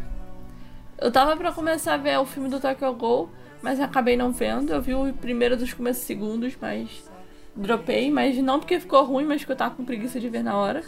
Eu 0.97 1.09
tava 1.09 1.37
pra 1.37 1.53
começar 1.53 1.93
a 1.93 1.97
ver 1.97 2.19
o 2.19 2.25
filme 2.25 2.49
do 2.49 2.59
Tokyo 2.59 2.93
Ghoul, 2.93 3.29
mas 3.61 3.79
acabei 3.79 4.17
não 4.17 4.33
vendo. 4.33 4.73
Eu 4.73 4.81
vi 4.81 4.93
o 4.93 5.13
primeiro 5.13 5.55
dos 5.55 5.73
primeiros 5.73 6.01
segundos, 6.01 6.57
mas 6.61 7.09
dropei. 7.55 8.11
Mas 8.11 8.37
não 8.37 8.59
porque 8.59 8.77
ficou 8.77 9.05
ruim, 9.05 9.23
mas 9.23 9.41
porque 9.41 9.53
eu 9.53 9.57
tava 9.57 9.75
com 9.75 9.85
preguiça 9.85 10.19
de 10.19 10.27
ver 10.27 10.43
na 10.43 10.57
hora. 10.57 10.83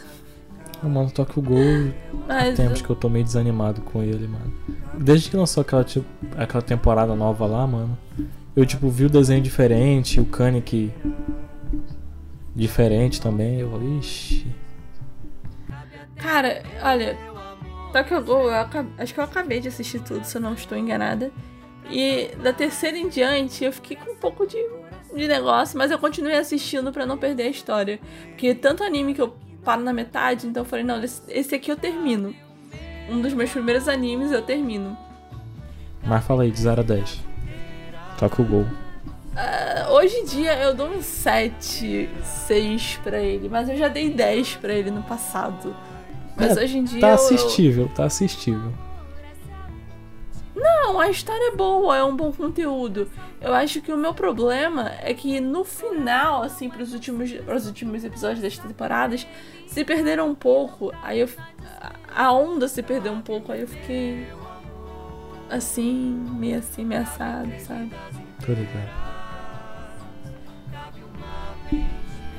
O 0.82 0.88
Mano 0.88 1.10
Tokyo 1.10 1.40
Ghoul, 1.40 1.94
Mas 2.28 2.56
tempos 2.56 2.82
que 2.82 2.90
eu 2.90 2.96
tô 2.96 3.08
meio 3.08 3.24
desanimado 3.24 3.80
com 3.80 4.02
ele, 4.02 4.28
mano. 4.28 4.52
Desde 4.98 5.30
que 5.30 5.36
lançou 5.36 5.62
aquela, 5.62 5.84
tipo, 5.84 6.06
aquela 6.36 6.62
temporada 6.62 7.14
nova 7.14 7.46
lá, 7.46 7.66
mano. 7.66 7.96
Eu, 8.54 8.66
tipo, 8.66 8.90
vi 8.90 9.06
o 9.06 9.10
desenho 9.10 9.40
diferente, 9.40 10.20
o 10.20 10.24
Kanek 10.26 10.92
diferente 12.54 13.20
também. 13.20 13.60
Eu, 13.60 13.98
ixi. 13.98 14.46
Cara, 16.16 16.62
olha, 16.82 17.18
Tokyo 17.92 18.22
Ghoul, 18.22 18.50
acho 18.98 19.12
que 19.12 19.20
eu 19.20 19.24
acabei 19.24 19.60
de 19.60 19.68
assistir 19.68 20.00
tudo, 20.00 20.24
se 20.24 20.36
eu 20.36 20.40
não 20.40 20.54
estou 20.54 20.78
enganada. 20.78 21.30
E 21.90 22.30
da 22.42 22.52
terceira 22.52 22.96
em 22.96 23.08
diante, 23.08 23.64
eu 23.64 23.72
fiquei 23.72 23.96
com 23.96 24.12
um 24.12 24.16
pouco 24.16 24.46
de, 24.46 24.56
de 25.14 25.26
negócio, 25.28 25.76
mas 25.76 25.90
eu 25.90 25.98
continuei 25.98 26.38
assistindo 26.38 26.92
pra 26.92 27.04
não 27.04 27.18
perder 27.18 27.44
a 27.44 27.50
história. 27.50 28.00
Porque 28.28 28.54
tanto 28.54 28.84
anime 28.84 29.14
que 29.14 29.20
eu 29.20 29.36
paro 29.64 29.82
na 29.82 29.92
metade, 29.92 30.46
então 30.46 30.62
eu 30.62 30.68
falei, 30.68 30.84
não, 30.84 31.02
esse, 31.02 31.22
esse 31.28 31.54
aqui 31.54 31.70
eu 31.70 31.76
termino. 31.76 32.34
Um 33.10 33.20
dos 33.20 33.34
meus 33.34 33.50
primeiros 33.50 33.88
animes 33.88 34.30
eu 34.30 34.42
termino. 34.42 34.96
Mas 36.04 36.24
fala 36.24 36.44
aí, 36.44 36.50
de 36.50 36.60
0 36.60 36.80
a 36.80 36.84
10. 36.84 37.20
Tokyo 38.18 38.44
Ghoul. 38.44 38.66
Ah, 38.66 38.91
hoje 40.02 40.16
em 40.16 40.24
dia 40.24 40.54
eu 40.62 40.74
dou 40.74 40.88
um 40.88 41.02
7, 41.02 42.08
6 42.46 43.00
pra 43.02 43.18
ele, 43.20 43.48
mas 43.48 43.68
eu 43.68 43.76
já 43.76 43.88
dei 43.88 44.10
10 44.10 44.56
pra 44.56 44.72
ele 44.72 44.90
no 44.90 45.02
passado. 45.02 45.74
Mas 46.36 46.56
É, 46.56 46.62
hoje 46.64 46.78
em 46.78 46.84
dia 46.84 47.00
Tá 47.00 47.06
eu- 47.08 47.10
eu, 47.10 47.14
assistível, 47.16 47.88
tá 47.94 48.04
assistível. 48.04 48.72
Não, 50.54 51.00
a 51.00 51.08
história 51.08 51.52
é 51.52 51.56
boa, 51.56 51.96
é 51.96 52.04
um 52.04 52.14
bom 52.14 52.30
conteúdo. 52.32 53.10
Eu 53.40 53.54
acho 53.54 53.80
que 53.80 53.90
o 53.92 53.96
meu 53.96 54.12
problema 54.14 54.92
é 55.00 55.14
que 55.14 55.40
no 55.40 55.64
final, 55.64 56.42
assim, 56.42 56.68
pros 56.68 56.92
últimos, 56.92 57.32
pros 57.32 57.66
últimos 57.66 58.04
episódios 58.04 58.40
das 58.40 58.58
temporadas, 58.58 59.26
se 59.66 59.84
perderam 59.84 60.28
um 60.28 60.34
pouco. 60.34 60.92
Aí 61.02 61.20
eu. 61.20 61.28
A 62.14 62.30
onda 62.32 62.68
se 62.68 62.82
perdeu 62.82 63.12
um 63.12 63.22
pouco, 63.22 63.50
aí 63.50 63.62
eu 63.62 63.68
fiquei. 63.68 64.26
Assim, 65.50 66.14
meio 66.38 66.58
assim, 66.58 66.82
ameaçado, 66.82 67.50
sabe? 67.60 67.90
Tô 68.44 68.52
ligado. 68.52 69.11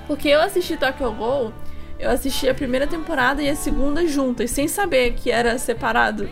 Porque 0.08 0.28
eu 0.30 0.42
assisti 0.42 0.78
Tokyo 0.78 1.12
Ghoul, 1.12 1.54
eu 2.00 2.10
assisti 2.10 2.50
a 2.50 2.54
primeira 2.54 2.86
temporada 2.86 3.42
e 3.42 3.50
a 3.50 3.56
segunda 3.56 4.06
juntas, 4.06 4.52
sem 4.52 4.68
saber 4.68 5.14
que 5.14 5.32
era 5.32 5.58
separado. 5.58 6.30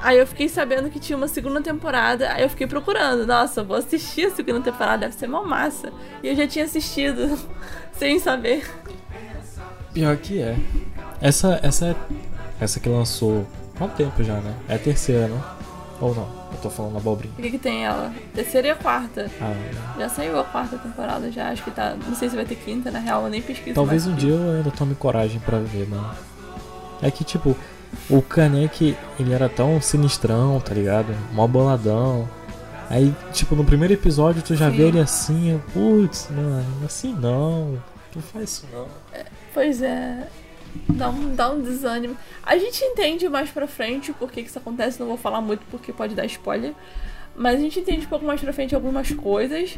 Aí 0.00 0.18
eu 0.18 0.26
fiquei 0.26 0.48
sabendo 0.48 0.90
que 0.90 0.98
tinha 0.98 1.16
uma 1.16 1.28
segunda 1.28 1.60
temporada, 1.60 2.32
aí 2.32 2.42
eu 2.42 2.50
fiquei 2.50 2.66
procurando. 2.66 3.24
Nossa, 3.24 3.62
vou 3.62 3.76
assistir 3.76 4.26
a 4.26 4.30
segunda 4.30 4.60
temporada, 4.60 5.06
deve 5.06 5.14
ser 5.14 5.28
mó 5.28 5.44
massa. 5.44 5.92
E 6.22 6.28
eu 6.28 6.34
já 6.34 6.46
tinha 6.46 6.64
assistido, 6.64 7.38
sem 7.94 8.18
saber. 8.18 8.68
Pior 9.92 10.16
que 10.16 10.40
é. 10.40 10.56
Essa, 11.20 11.60
essa 11.62 11.86
é. 11.86 11.96
Essa 12.60 12.80
que 12.80 12.88
lançou 12.88 13.46
há 13.78 13.84
um 13.84 13.88
tempo 13.88 14.22
já, 14.24 14.34
né? 14.34 14.54
É 14.68 14.74
a 14.74 14.78
terceira, 14.78 15.28
né? 15.28 15.40
Ou 16.00 16.14
não? 16.14 16.41
Eu 16.52 16.58
tô 16.60 16.70
falando 16.70 16.96
abobrinha. 16.98 17.34
O 17.38 17.42
que, 17.42 17.50
que 17.50 17.58
tem 17.58 17.84
ela? 17.84 18.12
Terceira 18.34 18.68
e 18.68 18.70
a 18.70 18.76
quarta. 18.76 19.30
Ah, 19.40 19.54
Já 19.98 20.08
saiu 20.08 20.38
a 20.38 20.44
quarta 20.44 20.76
temporada, 20.78 21.30
já 21.32 21.48
acho 21.50 21.62
que 21.64 21.70
tá. 21.70 21.96
Não 22.06 22.14
sei 22.14 22.28
se 22.28 22.36
vai 22.36 22.44
ter 22.44 22.56
quinta, 22.56 22.90
na 22.90 22.98
real, 22.98 23.24
eu 23.24 23.30
nem 23.30 23.40
pesquiso. 23.42 23.74
talvez 23.74 24.06
mais. 24.06 24.16
um 24.16 24.18
dia 24.18 24.34
eu 24.34 24.56
ainda 24.58 24.70
tome 24.70 24.94
coragem 24.94 25.40
pra 25.40 25.58
ver, 25.58 25.88
mano. 25.88 26.10
É 27.00 27.10
que, 27.10 27.24
tipo, 27.24 27.56
o 28.08 28.22
Kanek, 28.22 28.96
ele 29.18 29.32
era 29.32 29.48
tão 29.48 29.80
sinistrão, 29.80 30.60
tá 30.60 30.72
ligado? 30.74 31.14
Mó 31.32 31.46
boladão. 31.46 32.28
Aí, 32.88 33.14
tipo, 33.32 33.54
no 33.56 33.64
primeiro 33.64 33.94
episódio 33.94 34.42
tu 34.42 34.54
já 34.54 34.70
Sim. 34.70 34.76
vê 34.76 34.82
ele 34.84 35.00
assim, 35.00 35.60
putz, 35.72 36.28
mano, 36.30 36.64
assim 36.84 37.14
não. 37.14 37.82
Tu 38.12 38.20
faz 38.20 38.50
isso 38.50 38.66
não. 38.72 38.86
Pois 39.54 39.80
é. 39.80 40.28
Dá 40.88 41.08
um, 41.08 41.34
dá 41.34 41.50
um 41.50 41.60
desânimo. 41.60 42.16
A 42.42 42.56
gente 42.56 42.82
entende 42.82 43.28
mais 43.28 43.50
pra 43.50 43.66
frente 43.66 44.10
o 44.10 44.14
porquê 44.14 44.42
que 44.42 44.48
isso 44.48 44.58
acontece. 44.58 44.98
Não 45.00 45.06
vou 45.06 45.16
falar 45.16 45.40
muito 45.40 45.62
porque 45.70 45.92
pode 45.92 46.14
dar 46.14 46.24
spoiler. 46.26 46.72
Mas 47.36 47.56
a 47.56 47.62
gente 47.62 47.80
entende 47.80 48.06
um 48.06 48.08
pouco 48.08 48.24
mais 48.24 48.40
pra 48.40 48.52
frente 48.52 48.74
algumas 48.74 49.10
coisas. 49.12 49.76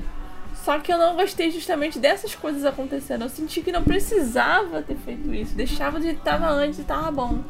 Só 0.64 0.78
que 0.78 0.92
eu 0.92 0.98
não 0.98 1.16
gostei 1.16 1.50
justamente 1.50 1.98
dessas 1.98 2.34
coisas 2.34 2.64
acontecendo. 2.64 3.22
Eu 3.22 3.28
senti 3.28 3.60
que 3.60 3.70
não 3.70 3.82
precisava 3.82 4.82
ter 4.82 4.96
feito 4.96 5.32
isso. 5.34 5.54
Deixava 5.54 6.00
que 6.00 6.14
tava 6.14 6.48
antes 6.48 6.78
e 6.78 6.84
tava 6.84 7.10
bom. 7.10 7.44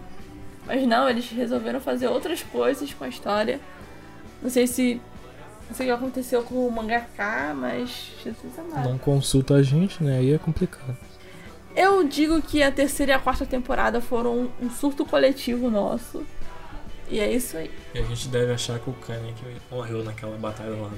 Mas 0.67 0.87
não, 0.87 1.09
eles 1.09 1.29
resolveram 1.31 1.81
fazer 1.81 2.09
outras 2.09 2.43
coisas 2.43 2.93
com 2.93 3.05
a 3.05 3.09
história. 3.09 3.61
Não 4.43 4.51
sei 4.51 4.67
se. 4.67 5.01
Não 5.69 5.75
sei 5.75 5.87
o 5.87 5.89
que 5.89 5.95
aconteceu 5.95 6.43
com 6.43 6.67
o 6.67 6.71
mangaka, 6.71 7.55
mas. 7.55 8.13
Jesus 8.23 8.59
amado. 8.59 8.89
Não 8.89 8.99
consulta 8.99 9.55
a 9.55 9.63
gente, 9.63 10.03
né? 10.03 10.19
Aí 10.19 10.33
é 10.33 10.39
complicado. 10.39 10.97
Eu 11.77 12.05
digo 12.05 12.41
que 12.41 12.63
a 12.63 12.71
terceira 12.71 13.13
e 13.13 13.15
a 13.15 13.19
quarta 13.19 13.45
temporada 13.45 14.01
foram 14.01 14.51
um, 14.61 14.71
surto 14.71 15.05
coletivo 15.05 15.69
nosso. 15.69 16.25
E 17.09 17.19
é 17.19 17.31
isso 17.31 17.57
aí. 17.57 17.71
E 17.93 17.99
a 17.99 18.03
gente 18.03 18.29
deve 18.29 18.53
achar 18.53 18.79
que 18.79 18.89
o 18.89 18.93
Kanek 18.93 19.43
morreu 19.71 20.05
naquela 20.05 20.37
batalha 20.37 20.77
lá 20.77 20.91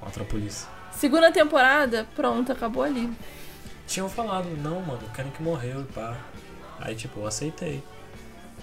contra 0.00 0.22
a 0.22 0.26
polícia. 0.26 0.68
Segunda 0.92 1.32
temporada, 1.32 2.06
pronto, 2.14 2.52
acabou 2.52 2.82
ali. 2.82 3.12
Tinham 3.86 4.08
falado, 4.08 4.48
não, 4.62 4.80
mano, 4.80 5.00
o 5.04 5.10
Kanek 5.10 5.42
morreu 5.42 5.80
e 5.80 5.84
pá. 5.84 6.16
Aí, 6.80 6.94
tipo, 6.94 7.20
eu 7.20 7.26
aceitei. 7.26 7.82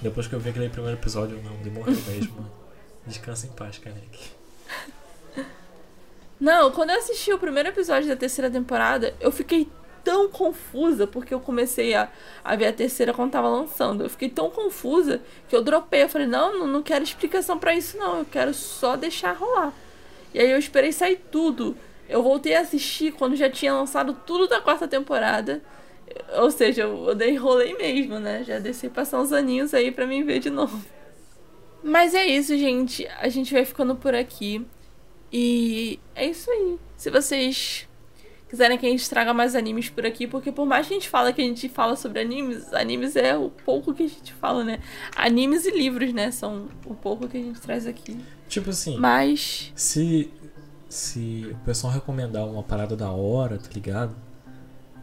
Depois 0.01 0.27
que 0.27 0.33
eu 0.33 0.39
vi 0.39 0.49
aquele 0.49 0.69
primeiro 0.69 0.97
episódio, 0.97 1.37
eu, 1.37 1.43
não, 1.43 1.53
ele 1.59 1.69
morreu 1.69 1.95
mesmo, 2.07 2.35
mano. 2.35 2.51
Descansa 3.05 3.45
em 3.45 3.51
paz, 3.51 3.77
Kanek. 3.77 4.31
Não, 6.39 6.71
quando 6.71 6.89
eu 6.89 6.97
assisti 6.97 7.31
o 7.31 7.37
primeiro 7.37 7.69
episódio 7.69 8.07
da 8.07 8.15
terceira 8.15 8.49
temporada, 8.49 9.13
eu 9.19 9.31
fiquei 9.31 9.69
tão 10.05 10.29
confusa, 10.29 11.07
porque 11.07 11.33
eu 11.33 11.39
comecei 11.39 11.95
a, 11.95 12.07
a 12.43 12.55
ver 12.55 12.67
a 12.67 12.73
terceira 12.73 13.11
quando 13.11 13.31
tava 13.31 13.49
lançando. 13.49 14.03
Eu 14.03 14.09
fiquei 14.09 14.29
tão 14.29 14.51
confusa 14.51 15.19
que 15.49 15.55
eu 15.55 15.63
dropei. 15.63 16.03
Eu 16.03 16.09
falei, 16.09 16.27
não, 16.27 16.59
não, 16.59 16.67
não 16.67 16.83
quero 16.83 17.03
explicação 17.03 17.57
pra 17.57 17.75
isso, 17.75 17.97
não. 17.97 18.19
Eu 18.19 18.25
quero 18.25 18.53
só 18.53 18.95
deixar 18.95 19.33
rolar. 19.33 19.73
E 20.31 20.39
aí 20.39 20.51
eu 20.51 20.59
esperei 20.59 20.91
sair 20.91 21.19
tudo. 21.31 21.75
Eu 22.07 22.21
voltei 22.21 22.55
a 22.55 22.61
assistir 22.61 23.13
quando 23.13 23.35
já 23.35 23.49
tinha 23.49 23.73
lançado 23.73 24.13
tudo 24.25 24.47
da 24.47 24.61
quarta 24.61 24.87
temporada. 24.87 25.61
Ou 26.37 26.51
seja, 26.51 26.83
eu, 26.83 27.07
eu 27.19 27.41
rolê 27.41 27.73
mesmo, 27.73 28.19
né? 28.19 28.43
Já 28.43 28.59
desci 28.59 28.87
passar 28.87 29.19
uns 29.19 29.33
aninhos 29.33 29.73
aí 29.73 29.91
pra 29.91 30.05
mim 30.05 30.23
ver 30.23 30.39
de 30.39 30.51
novo. 30.51 30.79
Mas 31.83 32.13
é 32.13 32.27
isso, 32.27 32.55
gente. 32.55 33.07
A 33.19 33.27
gente 33.27 33.51
vai 33.51 33.65
ficando 33.65 33.95
por 33.95 34.13
aqui. 34.13 34.65
E 35.33 35.99
é 36.13 36.27
isso 36.27 36.51
aí. 36.51 36.77
Se 36.95 37.09
vocês 37.09 37.87
quiserem 38.47 38.77
que 38.77 38.85
a 38.85 38.89
gente 38.89 39.09
traga 39.09 39.33
mais 39.33 39.55
animes 39.55 39.89
por 39.89 40.05
aqui, 40.05 40.27
porque 40.27 40.51
por 40.51 40.65
mais 40.65 40.87
que 40.87 40.93
a 40.93 40.97
gente 40.97 41.09
fala 41.09 41.33
que 41.33 41.41
a 41.41 41.45
gente 41.45 41.67
fala 41.67 41.95
sobre 41.95 42.21
animes, 42.21 42.73
animes 42.73 43.15
é 43.15 43.35
o 43.35 43.49
pouco 43.49 43.93
que 43.93 44.03
a 44.03 44.07
gente 44.07 44.33
fala, 44.33 44.63
né? 44.63 44.79
Animes 45.15 45.65
e 45.65 45.71
livros, 45.71 46.13
né? 46.13 46.31
São 46.31 46.67
o 46.85 46.93
pouco 46.93 47.27
que 47.27 47.37
a 47.37 47.41
gente 47.41 47.59
traz 47.59 47.87
aqui. 47.87 48.17
Tipo 48.47 48.69
assim. 48.69 48.97
Mas. 48.97 49.71
Se. 49.75 50.31
Se 50.87 51.49
o 51.51 51.65
pessoal 51.65 51.91
recomendar 51.91 52.47
uma 52.47 52.63
parada 52.63 52.95
da 52.95 53.09
hora, 53.09 53.57
tá 53.57 53.69
ligado? 53.73 54.15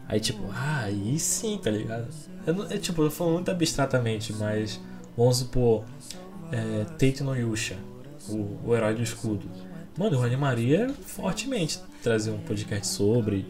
Aí 0.07 0.19
tipo, 0.19 0.43
ah, 0.51 0.81
aí 0.85 1.19
sim, 1.19 1.59
tá 1.61 1.69
ligado? 1.69 2.07
Eu, 2.47 2.53
não, 2.53 2.69
eu, 2.69 2.79
tipo, 2.79 3.03
eu 3.03 3.11
falo 3.11 3.33
muito 3.33 3.51
abstratamente, 3.51 4.33
mas 4.33 4.79
vamos 5.15 5.37
supor. 5.37 5.83
É, 6.51 6.85
Tate 6.85 7.23
no 7.23 7.35
Yusha, 7.35 7.77
o, 8.29 8.69
o 8.69 8.75
herói 8.75 8.93
do 8.95 9.03
escudo. 9.03 9.49
Mano, 9.97 10.15
eu 10.15 10.23
animaria 10.23 10.89
fortemente 10.89 11.79
trazer 12.03 12.31
um 12.31 12.39
podcast 12.39 12.87
sobre, 12.87 13.45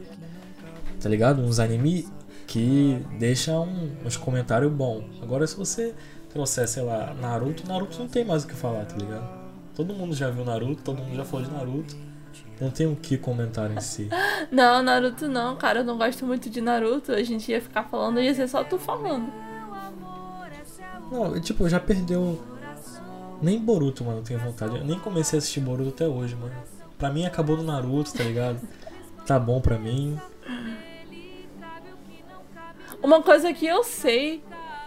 tá 1.02 1.10
ligado? 1.10 1.42
Uns 1.42 1.60
anime 1.60 2.08
que 2.46 3.04
deixam 3.18 3.64
um, 3.64 3.98
uns 4.06 4.16
comentários 4.16 4.72
bons. 4.72 5.04
Agora, 5.22 5.46
se 5.48 5.58
você 5.58 5.96
trouxer, 6.30 6.68
sei 6.68 6.84
lá, 6.84 7.14
Naruto, 7.20 7.68
Naruto 7.68 7.98
não 7.98 8.08
tem 8.08 8.24
mais 8.24 8.44
o 8.44 8.48
que 8.48 8.54
falar, 8.54 8.86
tá 8.86 8.96
ligado? 8.96 9.28
Todo 9.76 9.94
mundo 9.94 10.16
já 10.16 10.30
viu 10.30 10.46
Naruto, 10.46 10.84
todo 10.84 11.02
mundo 11.02 11.16
já 11.16 11.26
falou 11.26 11.46
de 11.46 11.52
Naruto. 11.52 11.96
Não 12.62 12.70
tem 12.70 12.86
o 12.86 12.96
que 12.96 13.18
comentar 13.18 13.72
em 13.72 13.82
si. 13.82 14.08
Não, 14.52 14.84
Naruto 14.84 15.28
não, 15.28 15.56
cara. 15.56 15.80
Eu 15.80 15.84
não 15.84 15.98
gosto 15.98 16.26
muito 16.26 16.50
de 16.50 16.62
Naruto. 16.62 17.12
A 17.12 17.24
gente 17.24 17.52
ia 17.52 17.60
ficar 17.60 17.84
falando, 17.84 18.22
ia 18.22 18.34
ser 18.34 18.48
só 18.48 18.64
tu 18.64 18.78
falando. 18.78 19.28
Não, 21.12 21.40
tipo, 21.42 21.68
já 21.68 21.80
perdeu. 21.80 22.40
Nem 23.42 23.60
Boruto, 23.60 24.04
mano, 24.06 24.20
eu 24.20 24.24
tenho 24.24 24.40
vontade. 24.40 24.78
Eu 24.78 24.86
nem 24.86 24.98
comecei 25.00 25.38
a 25.38 25.40
assistir 25.40 25.60
Boruto 25.60 25.90
até 25.90 26.08
hoje, 26.08 26.36
mano. 26.36 26.54
Pra 27.04 27.12
mim 27.12 27.26
acabou 27.26 27.58
no 27.58 27.64
Naruto, 27.64 28.14
tá 28.14 28.24
ligado? 28.24 28.62
Tá 29.28 29.38
bom 29.38 29.60
pra 29.60 29.78
mim. 29.78 30.18
Uma 33.04 33.22
coisa 33.22 33.52
que 33.52 33.66
eu 33.66 33.84
sei 33.84 34.42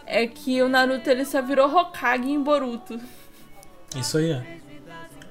é 0.06 0.26
que 0.26 0.62
o 0.62 0.68
Naruto 0.70 1.10
ele 1.10 1.26
só 1.26 1.42
virou 1.42 1.68
Hokage 1.70 2.30
em 2.30 2.42
Boruto. 2.42 2.98
Isso 3.94 4.16
aí 4.16 4.30
é. 4.30 4.58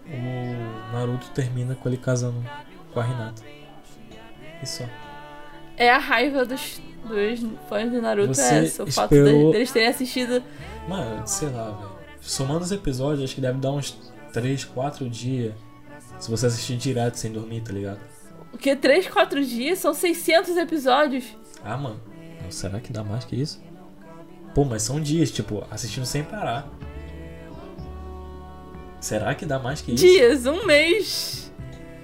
O 0.05 0.93
Naruto 0.93 1.27
termina 1.31 1.73
com 1.73 1.89
ele 1.89 1.97
casando 1.97 2.45
com 2.93 2.99
a 2.99 3.07
Hinata. 3.07 3.41
Isso. 4.61 4.87
É 5.77 5.89
a 5.89 5.97
raiva 5.97 6.45
dos, 6.45 6.79
dos 7.03 7.39
fãs 7.67 7.91
do 7.91 7.99
Naruto, 7.99 8.35
Você 8.35 8.43
é 8.43 8.65
essa. 8.65 8.83
O 8.83 8.91
fato 8.91 9.11
esperou- 9.15 9.51
deles 9.53 9.71
terem 9.71 9.87
assistido. 9.87 10.43
Mano, 10.87 11.25
sei 11.25 11.49
lá, 11.49 11.71
velho. 11.71 11.89
Somando 12.21 12.63
os 12.63 12.71
episódios, 12.71 13.23
acho 13.23 13.33
que 13.33 13.41
deve 13.41 13.57
dar 13.57 13.71
uns 13.71 13.97
3, 14.31 14.63
4 14.65 15.09
dias. 15.09 15.64
Se 16.19 16.29
você 16.31 16.45
assistir 16.47 16.77
direto 16.77 17.15
sem 17.15 17.31
dormir, 17.31 17.61
tá 17.61 17.71
ligado? 17.73 17.99
O 18.53 18.57
que? 18.57 18.75
3, 18.75 19.07
4 19.09 19.43
dias? 19.45 19.79
São 19.79 19.93
600 19.93 20.55
episódios? 20.57 21.25
Ah, 21.63 21.77
mano. 21.77 21.99
Não, 22.41 22.49
Será 22.51 22.79
que 22.79 22.91
dá 22.93 23.03
mais 23.03 23.25
que 23.25 23.35
isso? 23.35 23.61
Pô, 24.53 24.63
mas 24.63 24.83
são 24.83 25.01
dias, 25.01 25.29
tipo, 25.31 25.65
assistindo 25.69 26.05
sem 26.05 26.23
parar. 26.23 26.67
Será 29.01 29.35
que 29.35 29.45
dá 29.45 29.59
mais 29.59 29.81
que 29.81 29.93
isso? 29.93 30.03
Dias, 30.05 30.45
um 30.45 30.65
mês. 30.65 31.51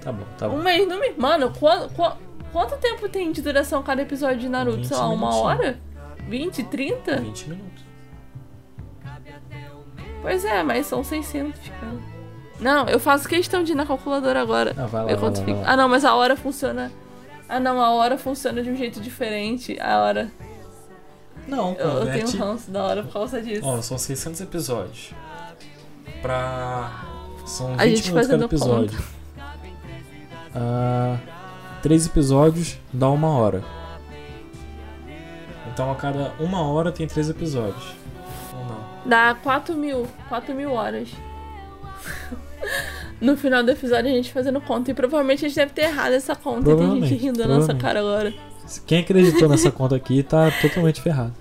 Tá 0.00 0.12
bom, 0.12 0.24
tá 0.36 0.48
bom. 0.48 0.56
Um 0.56 0.62
mês, 0.62 0.86
não 0.86 1.00
me. 1.00 1.10
Mano, 1.16 1.50
qua- 1.58 1.88
qua- 1.88 2.18
quanto 2.52 2.76
tempo 2.76 3.08
tem 3.08 3.32
de 3.32 3.40
duração 3.40 3.82
cada 3.82 4.02
episódio 4.02 4.38
de 4.40 4.48
Naruto? 4.48 4.76
20 4.78 4.86
Sei 4.88 4.96
lá, 4.96 5.08
uma 5.08 5.34
hora? 5.34 5.80
20, 6.28 6.62
30? 6.64 7.16
20 7.20 7.48
minutos. 7.48 7.84
Pois 10.20 10.44
é, 10.44 10.62
mas 10.62 10.86
são 10.86 11.02
600, 11.02 11.60
cara. 11.68 12.11
Não, 12.62 12.86
eu 12.88 13.00
faço 13.00 13.28
questão 13.28 13.62
de 13.62 13.72
ir 13.72 13.74
na 13.74 13.84
calculadora 13.84 14.40
agora. 14.40 14.74
Ah, 14.78 14.86
vai 14.86 15.02
lá, 15.02 15.06
Ver 15.08 15.16
vai 15.16 15.30
lá, 15.30 15.36
vai 15.40 15.54
lá. 15.54 15.62
Ah, 15.66 15.76
não, 15.76 15.88
mas 15.88 16.04
a 16.04 16.14
hora 16.14 16.36
funciona. 16.36 16.92
Ah, 17.48 17.58
não, 17.60 17.80
a 17.80 17.90
hora 17.90 18.16
funciona 18.16 18.62
de 18.62 18.70
um 18.70 18.76
jeito 18.76 19.00
diferente. 19.00 19.78
A 19.80 19.98
hora. 20.00 20.30
Não, 21.46 21.72
Eu, 21.72 21.88
eu 21.88 21.94
tenho 22.06 22.06
converte. 22.06 22.36
um 22.36 22.40
ranço 22.40 22.70
da 22.70 22.82
hora 22.84 23.02
por 23.02 23.12
causa 23.12 23.42
disso. 23.42 23.66
Ó, 23.66 23.82
são 23.82 23.98
600 23.98 24.40
episódios. 24.40 25.12
Pra. 26.22 27.02
São 27.46 27.68
20 27.72 27.80
A 27.80 27.86
gente 27.88 28.08
minutos 28.08 28.28
cada 28.30 28.44
episódio. 28.44 29.02
Ah, 30.54 31.16
três 31.82 32.06
episódios 32.06 32.78
dá 32.92 33.08
uma 33.10 33.28
hora. 33.30 33.62
Então 35.72 35.90
a 35.90 35.94
cada 35.96 36.32
uma 36.38 36.62
hora 36.62 36.92
tem 36.92 37.06
três 37.06 37.28
episódios. 37.28 37.94
Ou 38.52 38.64
não? 38.64 38.84
Dá 39.06 39.34
4 39.42 39.74
mil. 39.74 40.06
4 40.28 40.54
mil 40.54 40.72
horas. 40.72 41.08
No 43.20 43.36
final 43.36 43.62
do 43.62 43.70
episódio 43.70 44.10
a 44.10 44.14
gente 44.14 44.32
fazendo 44.32 44.60
conta. 44.60 44.90
E 44.90 44.94
provavelmente 44.94 45.44
a 45.44 45.48
gente 45.48 45.56
deve 45.56 45.72
ter 45.72 45.82
errado 45.82 46.12
essa 46.12 46.34
conta. 46.34 46.70
E 46.70 46.76
tem 46.76 47.02
gente 47.02 47.14
rindo 47.22 47.38
da 47.38 47.46
nossa 47.46 47.74
cara 47.74 48.00
agora. 48.00 48.32
Quem 48.86 49.00
acreditou 49.00 49.48
nessa 49.48 49.70
conta 49.70 49.96
aqui 49.96 50.22
tá 50.22 50.50
totalmente 50.60 51.00
ferrado. 51.00 51.34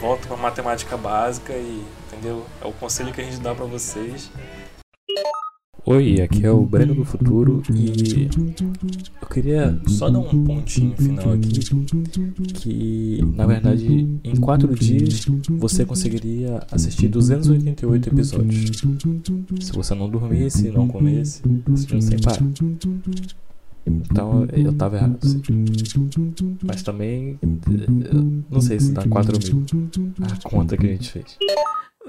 Volta 0.00 0.26
pra 0.28 0.36
matemática 0.36 0.96
básica 0.96 1.54
e, 1.54 1.82
entendeu? 2.06 2.44
É 2.60 2.66
o 2.66 2.72
conselho 2.72 3.12
que 3.12 3.20
a 3.20 3.24
gente 3.24 3.38
dá 3.38 3.54
pra 3.54 3.64
vocês. 3.64 4.30
Oi, 5.86 6.22
aqui 6.22 6.46
é 6.46 6.50
o 6.50 6.62
Breno 6.62 6.94
do 6.94 7.04
Futuro 7.04 7.62
e 7.70 8.26
eu 9.20 9.28
queria 9.28 9.78
só 9.86 10.08
dar 10.08 10.18
um 10.18 10.44
pontinho 10.44 10.96
final 10.96 11.34
aqui 11.34 11.60
que, 12.54 13.20
na 13.34 13.46
verdade, 13.46 14.18
em 14.24 14.36
quatro 14.36 14.74
dias 14.74 15.26
você 15.50 15.84
conseguiria 15.84 16.62
assistir 16.72 17.08
288 17.08 18.08
episódios. 18.08 18.82
Se 19.60 19.72
você 19.72 19.94
não 19.94 20.08
dormisse, 20.08 20.70
não 20.70 20.88
comesse, 20.88 21.42
assistindo 21.70 22.00
sem 22.00 22.18
parar. 22.18 22.40
Então 23.86 24.46
eu 24.54 24.72
tava 24.72 24.96
errado, 24.96 25.18
sim. 25.22 25.42
Mas 26.62 26.82
também, 26.82 27.38
não 28.50 28.60
sei 28.62 28.80
se 28.80 28.90
dá 28.90 29.06
4 29.06 29.38
mil 29.38 29.66
a 30.22 30.48
conta 30.48 30.78
que 30.78 30.86
a 30.86 30.90
gente 30.90 31.10
fez. 31.10 31.36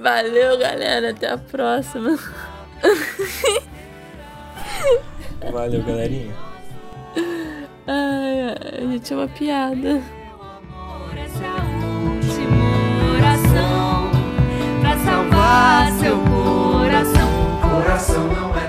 Valeu, 0.02 0.58
galera. 0.58 1.12
Até 1.12 1.30
a 1.30 1.38
próxima. 1.38 2.18
Valeu, 5.52 5.84
galerinha. 5.84 6.34
Ai, 7.88 8.42
ai, 8.42 8.56
a 8.78 8.82
gente 8.92 9.14
é 9.14 9.16
uma 9.16 9.28
piada. 9.28 10.02
Essa 11.18 11.48
última 12.06 12.66
oração 13.18 14.12
pra 14.82 14.98
salvar 15.00 15.92
seu 15.94 16.18
coração. 16.18 17.30
Coração 17.62 18.28
não 18.28 18.54
é 18.58 18.68